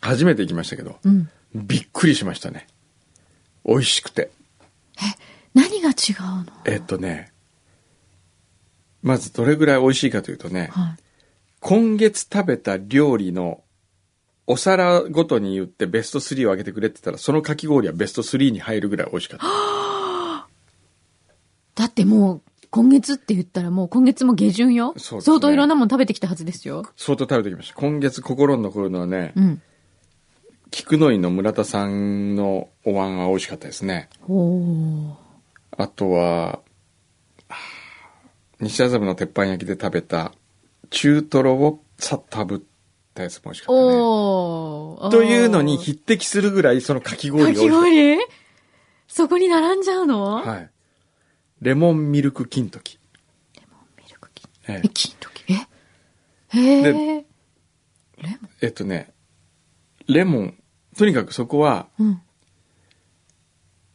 [0.00, 1.30] 初めて行きましたけど、うん。
[1.54, 2.66] びっくりしましたね。
[3.64, 4.32] 美味しくて。
[5.54, 5.94] 何が違う
[6.44, 6.46] の？
[6.64, 7.30] えっとね、
[9.00, 11.02] まずどれぐらい美味しいかというとね、はい。
[11.60, 13.62] 今月食べた料理の
[14.48, 19.46] お皿ごとに言ってベスト3を上げてくれって言ったら、そのかき氷はベスト3に入るぐらい美味しかった。
[21.78, 24.94] だってもう、今月って言ったらもう今月も下旬よ。
[24.96, 26.84] そうですね相当いろんなもの食べてきたはずですよ。
[26.96, 27.74] 相当食べてきました。
[27.76, 29.62] 今月心に残るのはね、うん。
[30.72, 34.10] 菊の井の村田さんのお椀は美味しかったですね。
[34.26, 35.14] おー。
[35.78, 36.58] あとは、
[38.60, 40.32] 西麻布の鉄板焼きで食べた
[40.90, 42.62] 中トロをさっと炙っ
[43.14, 43.88] たやつも美味しかったね。
[43.94, 45.10] おー。
[45.10, 48.18] というのに匹敵するぐらいそのかき氷がかき美味しかっ氷？
[49.06, 50.42] そこに並んじゃうの？
[50.42, 50.50] た。
[50.50, 50.70] はい。
[51.60, 52.98] レモンミルク金時。
[53.96, 55.44] ミルクキンええ、金時？
[55.48, 56.58] え？
[56.58, 57.16] へえ。
[57.18, 57.24] え
[58.62, 59.12] えっとね、
[60.06, 60.54] レモン、
[60.96, 62.20] とにかくそこはうん。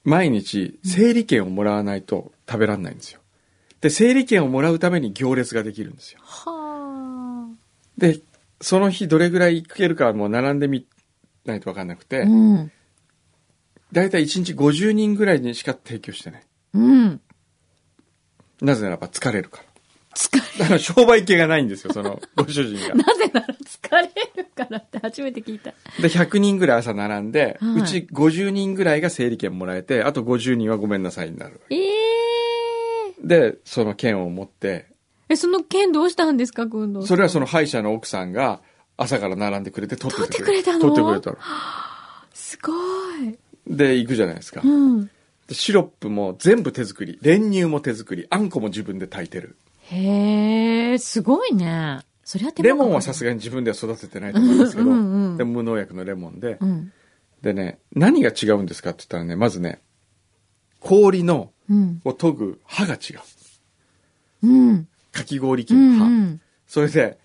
[0.03, 3.21] 毎日整理券をもらわないと食べられないんですよ。
[3.79, 6.19] で、整理券をもらうために行列ができるんですよ。
[6.21, 7.49] は
[7.97, 8.19] で、
[8.59, 10.87] その日どれぐらいいけるかはもう並んでみ
[11.45, 12.71] ないと分かんなくて、うん。
[13.93, 16.43] だいたい1日50人ぐらいにしか提供してない。
[16.73, 17.21] うん。
[18.63, 19.63] なぜならば疲れるから。
[20.15, 22.95] 疲れ、だから商売系がないんですよ、そのご主人が。
[23.03, 25.71] なぜなら疲れるからって初めて聞いた。
[26.01, 31.61] で、100人ぐらい朝並んで、はいうち50人ぐらいが整理券もらえて、あと50人はごめんなさいになる。
[31.69, 31.83] ええ
[33.23, 34.87] で、その券を持って、
[35.29, 38.61] え、その件どうしたんですか、くんどうさんそれはその歯医者の奥さんが
[38.97, 40.79] 朝から並んでくれて取っててくれ取ってくれたの？
[40.79, 41.37] 取ってくれたの。
[42.33, 42.71] すご
[43.25, 43.37] い。
[43.67, 44.61] で、行くじゃないですか。
[44.63, 45.09] うん。
[45.47, 47.19] でシロップも全部手作り。
[47.21, 48.27] 練乳も手作り。
[48.29, 49.57] あんこも自分で炊いてる。
[49.81, 51.99] へえ、すごいね。
[52.23, 56.93] そりゃ手間レモンはさすががに自分では育ててないと思うんですけど、うんうんうんでも無農薬のレモンで、うん。
[57.41, 59.81] でね、何が違うんですかって言ったらね、まずね、
[60.79, 62.01] 氷の、うん。
[62.05, 64.47] を研ぐ刃が違う。
[64.47, 64.87] うん。
[65.11, 66.05] かき氷機うの刃。
[66.05, 66.07] ん。
[66.07, 66.41] うん。
[66.67, 67.17] それで、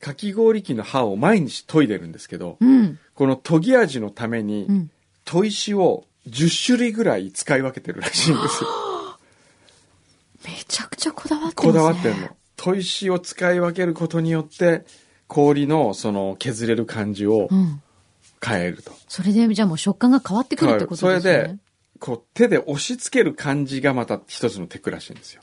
[0.00, 2.98] かき氷機の刃を毎日研いでるんですけど、うん。
[3.14, 4.90] この研ぎ味のために、うん。
[5.24, 8.70] 砥石を10種類ぐらい使い分けてるらしいんですよ。
[10.44, 11.72] めちゃくちゃこだわってますこね。
[11.74, 12.36] だわってんの。
[12.56, 14.84] 砥石を使い分けることによって、
[15.26, 17.80] 氷のその削れる感じをうん。
[18.46, 18.92] 変えると。
[19.08, 21.32] それで、じゃあもう食感が変わってくるってことですね。
[21.32, 21.58] それで、
[21.98, 25.40] こう手で押し付ける感じがまた一つのテクらしいんですよ。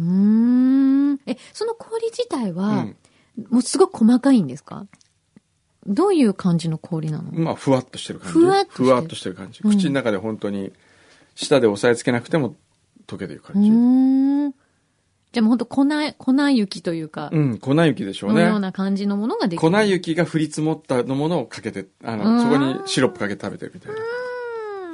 [0.00, 0.04] うー
[1.12, 1.20] ん。
[1.26, 2.96] え、その氷自体うはん、。
[3.50, 4.86] もうすごく細かいんですか？
[5.90, 7.30] どういう感じの氷なの？
[7.32, 8.38] まあ、ふわっとしてる感じ。
[8.38, 9.60] ふわっとしてるふわっとしてる感じ。
[9.62, 10.72] うん口の中で本当に、
[11.34, 12.54] 舌で押さえつけなくても
[13.06, 13.68] 溶けてるう感じ。
[13.68, 14.52] ーん。
[15.32, 15.84] じゃあもうほんと粉、
[16.18, 18.60] 粉雪というか、うん、粉雪でしょうのようね。
[18.60, 19.86] な感じのものができ粉る。
[19.86, 23.98] 雪が降り積もったのものをかけて、あうんの、そこにシロップかけて食べてるみたいな。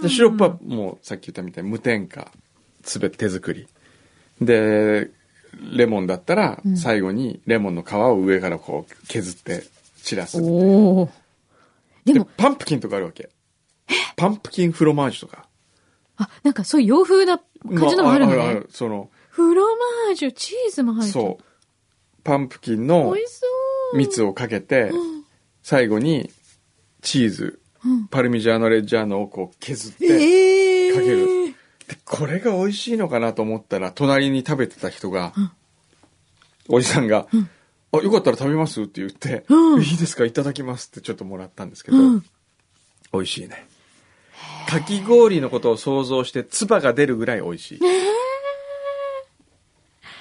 [0.03, 2.31] で、シロップはもうさっき言ったみたいに無添加、
[2.83, 3.67] すべて手作り。
[4.41, 5.11] で、
[5.75, 9.65] レモンだったらうん最後にレモンの皮を上からこう削って
[10.07, 10.41] 散らす。
[10.41, 11.11] おお。
[12.05, 13.29] ででも、パンプキンとかあるわけ。
[14.17, 15.49] パンプキンフロマージュとか。
[16.17, 18.39] あ、なんかそういう洋風な感じのもあるのね。
[18.39, 19.65] まあるその、フロ
[20.07, 21.25] マージュ、チーズも入ってる。
[21.25, 21.45] そう。
[22.23, 23.15] パンプキンの。
[23.95, 24.93] 蜜をかけて、
[25.63, 26.31] 最後に
[27.03, 31.27] チーズ、うんパルミジャーノレッジャーノをこう削って、ええかける
[31.87, 35.33] でこれが美味しいのかなと思ったら、隣に食べてた人が、
[36.69, 37.29] おじさんが、
[37.93, 42.25] あ、よかったら食べますって言って、うんいいですかいただきますってちょっともらったんですけど、うん
[43.13, 43.67] 美味しいね。
[44.69, 47.81] かき氷のことを想像して、唾が出るぐらい美味しい。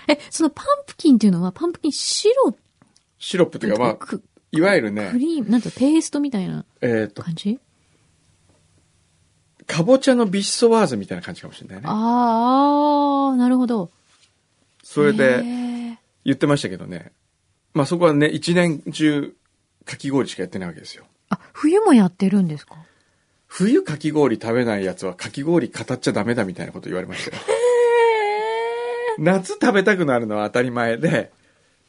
[0.07, 2.59] え、そのパンプキンっていうのは、パンプキンシロップ
[3.17, 7.59] シロップっていうか、まあ、クいわゆるクね、リーム、なんていうのペーストみたいなえっ、と、感じ？
[9.65, 11.83] かぼちゃのビシソワーズみたいな感じかもしれないね。
[11.87, 13.89] ああ、なるほど。
[14.83, 17.11] それへで、ー言ってましたけどね。
[17.75, 19.35] まあそこはね、一年中、
[19.85, 21.03] かき氷しかやってないわけですよ。
[21.29, 22.75] あ、冬もやってるんですか？
[23.47, 27.43] 冬かき氷食べないやつはかき氷語っちゃダメだみたいなこと言われましたよ。
[29.19, 31.31] 夏食べたくなるのは当たり前で、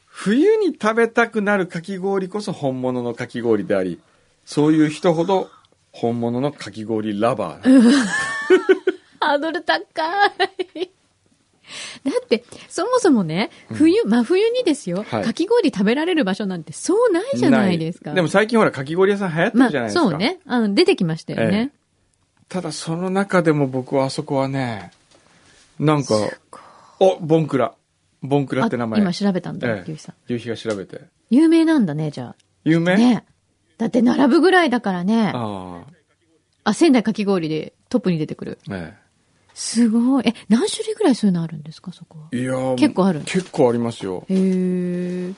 [0.05, 3.99] 冬に食べたくなるかき氷こそ本物のかき氷であり、
[4.45, 5.49] そういう人ほど
[5.91, 8.05] 本物のかき氷ラバーな。
[9.19, 9.81] ハードル高
[10.75, 10.89] い。
[12.03, 18.13] だって、そもそもね、冬、真冬にですよ、はいかき氷食べられる場所なんてそうないじゃないですか。
[18.13, 20.09] でも最近ほらかき氷屋さん流行ってまあるじゃないですか。
[20.09, 20.39] そうね。
[20.45, 21.71] あの、出てきましたよね。
[22.49, 24.91] ただその中でも僕はあそこはね、
[25.79, 26.15] なんか、
[26.99, 27.73] お、ボンクラ。
[28.23, 28.99] ボンクラって名前。
[28.99, 30.15] あ今調べたんだ、ええゆうひさん。
[30.27, 31.01] 夕日が調べて。
[31.29, 32.35] 有名なんだね、じゃあ。
[32.63, 32.97] 有名？
[32.97, 33.25] ね。
[33.77, 35.31] だって並ぶぐらいだからね。
[35.35, 35.83] あ
[36.63, 38.59] あ、仙台かき氷でトップに出てくる。
[38.69, 38.75] あ。
[38.75, 38.97] え
[39.57, 40.23] すごい。
[40.27, 42.25] え、何種類ぐらいそういうのあるんですか、そこは。
[42.31, 42.37] え。
[42.37, 44.23] いやー結構ある結構ありますよ。
[44.29, 45.33] へえ。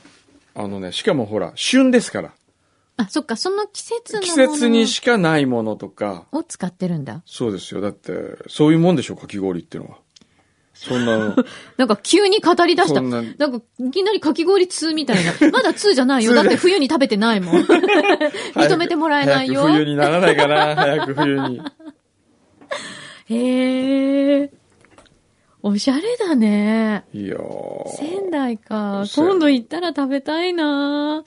[0.55, 2.34] あのね、しかもほら、旬ですから。
[2.97, 6.25] あ、そっか、その季節のも季の節にしかないものとか。
[6.34, 7.23] を使ってるんだ。
[7.25, 7.79] そうですよ。
[7.79, 8.12] だって、
[8.49, 9.99] そういうもんでしょ、かき氷っていうのは。
[10.73, 11.36] そんなの。
[11.77, 12.96] なんか急に語り出した。
[12.96, 15.31] そんななんか、いきなりかき氷2みたいな。
[15.52, 16.33] まだ2じゃないよ。
[16.33, 17.56] 2だって冬に食べてないもん。
[18.56, 19.62] 認めてもらえないよ。
[19.62, 21.62] 早く冬にならないかな、早く冬に。
[23.30, 24.52] へえ。
[25.62, 27.06] おしゃれだね。
[27.13, 29.06] いやー仙台か。
[29.15, 31.23] 今度行ったら食べたいな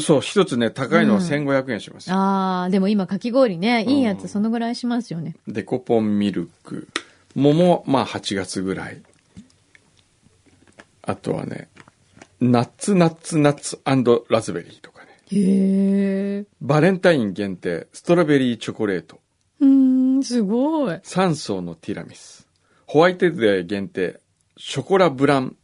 [0.00, 2.16] そう、一つね、高いのは1500円しますよ。
[2.16, 5.34] あー、でも今かき氷ね、いいやうんつそのぐらいしますよね。
[5.48, 6.86] デコポンミルク。
[7.34, 9.02] 桃、まあ8月ぐらい。
[11.02, 11.68] あとはね、
[12.40, 13.80] ナッツナッツナッツ
[14.28, 15.08] ラズベリーとかね。
[15.32, 16.44] へえ。
[16.60, 19.18] バレンタイン限定、ストロベリーチョコレート。
[20.22, 20.94] すごい。
[20.94, 22.46] 3層のティラミス。
[22.86, 24.20] ホワイトデー限定、
[24.56, 25.56] ショコラブラン、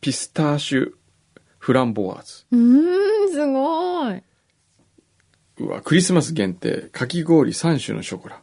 [0.00, 0.92] ピスターシュ、
[1.58, 2.44] フランボワーズ。
[2.50, 4.22] うーん、すごい。
[5.58, 8.42] うわ、クリスマス限定、かき氷3種のショコラ。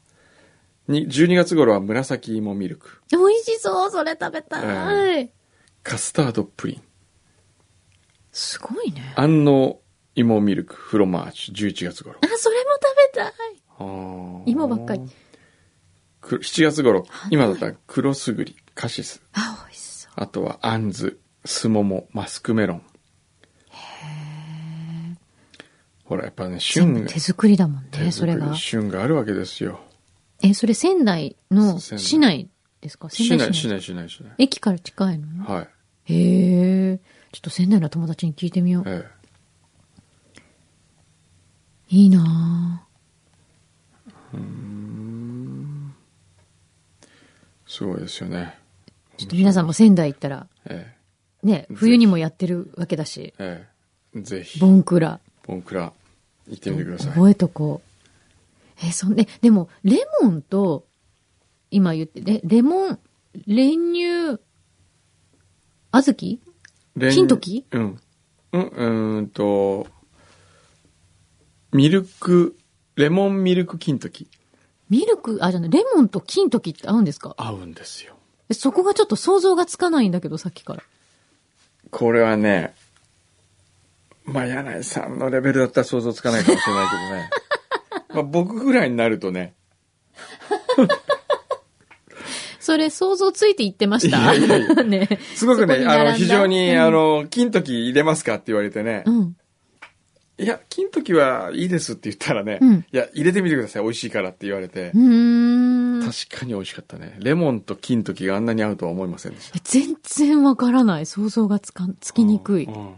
[0.88, 3.02] に、12月頃は紫芋ミルク。
[3.12, 5.32] 美味しそう、それ食べたい。
[5.84, 6.82] カスタードプリン。
[8.32, 9.14] すごいね。
[9.16, 9.82] 安納
[10.16, 12.20] 芋ミルク、フロマージュ、11月頃。
[12.22, 13.59] あ、それも食べたい。
[13.80, 15.02] あー芋ばっかり。
[16.22, 19.22] く7月頃、今だったら黒すぐり、カシス。
[19.34, 20.12] あ、美味しそう。
[20.16, 22.82] あとは、あんず、すもも、マスクメロン。
[26.04, 28.54] ほら、やっぱね、全旬手作りだもんね、それが。
[28.56, 29.80] 旬があるわけですよ。
[30.42, 32.50] え、それ仙台の市内
[32.82, 33.10] ですか？
[33.10, 33.56] 仙台市内。
[33.56, 34.34] しない、しない、しない。
[34.40, 35.46] 駅から近いの？
[35.46, 35.68] はい。
[36.14, 36.98] へえ。
[37.32, 38.90] ちょっと仙台の友達に聞いてみよう。
[38.90, 39.06] え
[41.90, 42.88] いいな
[44.34, 44.38] え
[47.68, 48.58] すごいですよね。
[49.16, 50.96] ぁちょっと皆さんも仙台行ったら、え
[51.44, 53.68] ね、冬にもやってるわけだし、え
[54.14, 55.20] ええぜひ、ボンクラ。
[55.46, 55.94] ボンクラ、
[56.48, 57.14] 行ってみてください。
[57.14, 58.86] 覚えとこう。
[58.86, 60.88] え、そんで、でも、レモンと、
[61.70, 63.00] 今言って、レレモン、
[63.46, 64.40] 練乳、
[65.92, 66.40] 小豆？
[66.96, 67.66] 練金時？
[67.72, 68.00] うん。
[68.52, 69.86] うん、うーんと、
[71.72, 72.58] ミルク、
[73.00, 74.28] レモンミルク金時。
[74.90, 77.34] ミルク、あ、じゃレモンと金時って合うんですか？
[77.38, 78.16] 合うんですよ。
[78.50, 80.84] えそこがちょっと想像がつかないんだけど、さっきから。
[81.92, 82.74] これはね、
[84.26, 87.30] まあ、柳井さんのレベルだったら想像つかないかもしれないけどね。
[88.16, 89.54] まあ、僕ぐらいになるとね、
[92.60, 94.34] それ想像ついて言ってました？
[94.36, 99.36] いやいやいや ねすごくね、あの、非常に、うんあの、金時入れますかって言われてね、うん。
[100.40, 106.02] いや、金時はいいですって言ったらね、うんいや、入れてみてください、美味しいからって言われてう、ーん。
[106.02, 107.18] 確かに美味しかったね。
[107.20, 109.58] レモンと金時があんなに合うとは思いませんでした。
[109.58, 111.06] え全然わからない。
[111.06, 112.66] 想像がつかん、つきにくい。
[112.66, 112.94] うん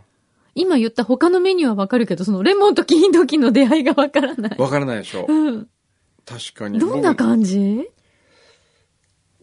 [0.54, 4.58] 今言った他のメニューはわかるけど、そのレモンと金時の出会いがわからない。
[4.58, 5.70] わからないでしょうん。
[6.26, 6.78] 確かに。
[6.78, 7.90] どんな感じ？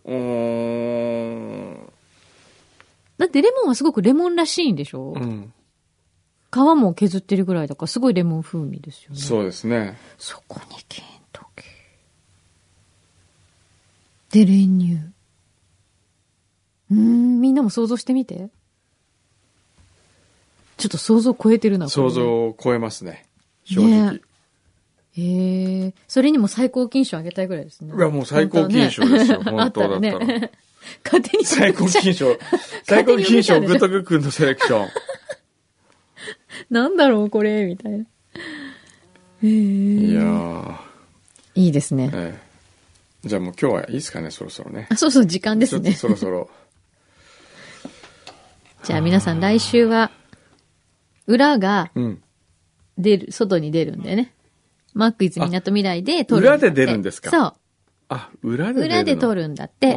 [0.04, 1.92] 僕うーん。
[3.16, 5.50] だってレモンはすごくレモンらしいんでしょ、うん。
[6.50, 9.18] 皮も削ってるぐらいだからすごいレモン風味ですよね。
[9.18, 9.98] そうですね。
[10.18, 11.64] そこに金時。
[14.30, 14.94] で、練乳。
[16.90, 18.48] うーん、みんなも想像してみて。
[20.78, 23.26] ちょっと想像超えてるな、想像を超えますね。
[23.64, 24.12] 正直。
[24.12, 24.20] ね
[25.16, 25.94] へえ。
[26.06, 27.92] それにも最高金賞あげたいぐらいですね。
[27.94, 29.42] いや、もう最高金賞ですよ。
[29.42, 30.50] 本本当だったら。
[31.04, 32.38] 勝手に最高金賞。
[32.84, 34.88] 最高金賞、グッドグックンのセレクション。
[36.70, 37.98] なんだろう、これ、みたいな。
[37.98, 38.04] へ
[39.42, 39.46] え。
[39.48, 40.74] いやー、
[41.54, 42.10] いいですね。
[42.12, 42.38] え
[43.24, 43.28] え。
[43.28, 44.86] じゃあもう今日はいいですかね、そろそろね。
[44.90, 45.92] あ、そうそう、時間ですね。
[45.92, 46.50] そろそろ。
[48.84, 50.10] じゃあ皆さん来週は、
[51.26, 52.22] 裏がうん。
[52.96, 54.32] 出る、外に出るんでね。
[54.94, 56.66] マックイズ港未来で撮るんだって。
[56.66, 57.30] 裏で出るんですか？
[57.30, 57.54] そ
[58.08, 58.82] あ、裏でう。
[58.82, 59.94] 出るの裏で撮るんだって。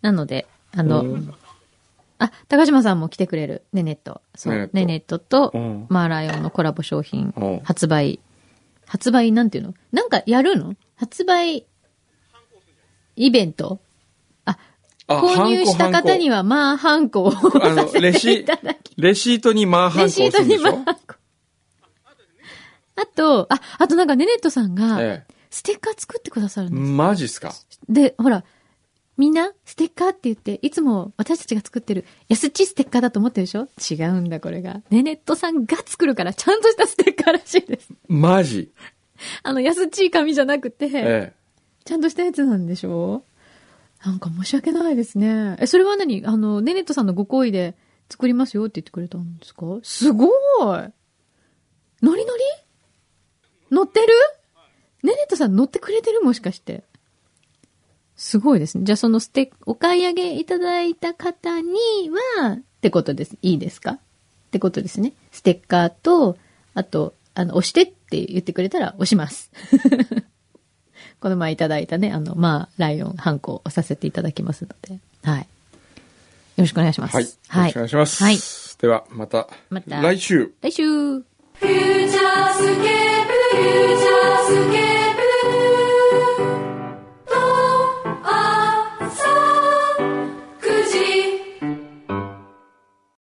[0.00, 1.34] なので、あうのん、
[2.18, 3.64] あ、高島さんも来てくれる。
[3.72, 4.22] ネネット。
[4.34, 4.70] そう。
[4.72, 8.20] ネネットとうん、マーライオンのコラボ商品うん、発売。
[8.86, 9.74] 発売なんていうの？
[9.92, 10.74] なんかやるの？
[10.96, 11.66] 発売、
[13.16, 13.80] イベント？
[14.44, 14.58] あ、
[15.06, 16.38] あ購入した方には。
[16.38, 18.94] は、まあ、ハンコをさせレシていただき。
[18.96, 21.14] レシートにマーハンコレシートに押すんでしょマーハンコ。
[22.96, 26.70] あと、あ、あとなんかネネットさんが、えステッカー作ってくださるえ。
[26.70, 26.92] んです。
[26.92, 27.52] マジっすか？
[27.88, 28.44] で、ほら、
[29.16, 33.68] みんな、ステッカーって言って、いつも私たちが作ってる、安っちいステッカーだと思ってるでしょ？
[33.90, 34.82] 違うんだ、これが。
[34.90, 37.88] ネネットさんが作るから、ちゃんとしたステッカーらしいです。
[38.08, 38.72] マジ？
[39.44, 41.32] あの、安っちい紙じゃなくて、え
[41.84, 43.24] ちゃんとしたやつなんでしょ？
[44.04, 45.56] なんか申し訳ないですね。
[45.60, 46.24] え、それは何？
[46.26, 47.76] あの、ネネットさんのご好意で
[48.10, 49.60] 作りますよって言ってくれたんですか？
[49.84, 50.30] すごい！
[50.30, 50.92] ノリ
[52.02, 52.24] ノリ？
[53.70, 54.08] 乗ってる？
[55.04, 56.20] ネネットさん乗ってくれてる？
[56.22, 56.82] もしかして。
[58.16, 58.84] すごいですね。
[58.84, 61.72] じゃあそのステお買い上げいただいた方に
[62.38, 63.36] は、ってことです。
[63.42, 63.92] いいですか？
[63.92, 63.98] っ
[64.52, 65.12] てことですね。
[65.32, 66.36] ステッカーと、
[66.74, 69.50] あと、あの、押してって言ってくれたら押します。
[71.20, 75.40] この前いただいたね、あの、まあ、ライオン、ハンコをさせていただきますので、はい。
[75.40, 75.46] よ
[76.58, 77.16] ろしくお願いします。
[77.16, 77.28] はい。
[77.48, 78.22] はい、よろしくお願いします。
[78.22, 78.38] はい。
[78.80, 80.52] では、また、また来週。
[80.60, 80.84] 来週。
[80.84, 85.03] フューチャースケープ、フューチャースケープ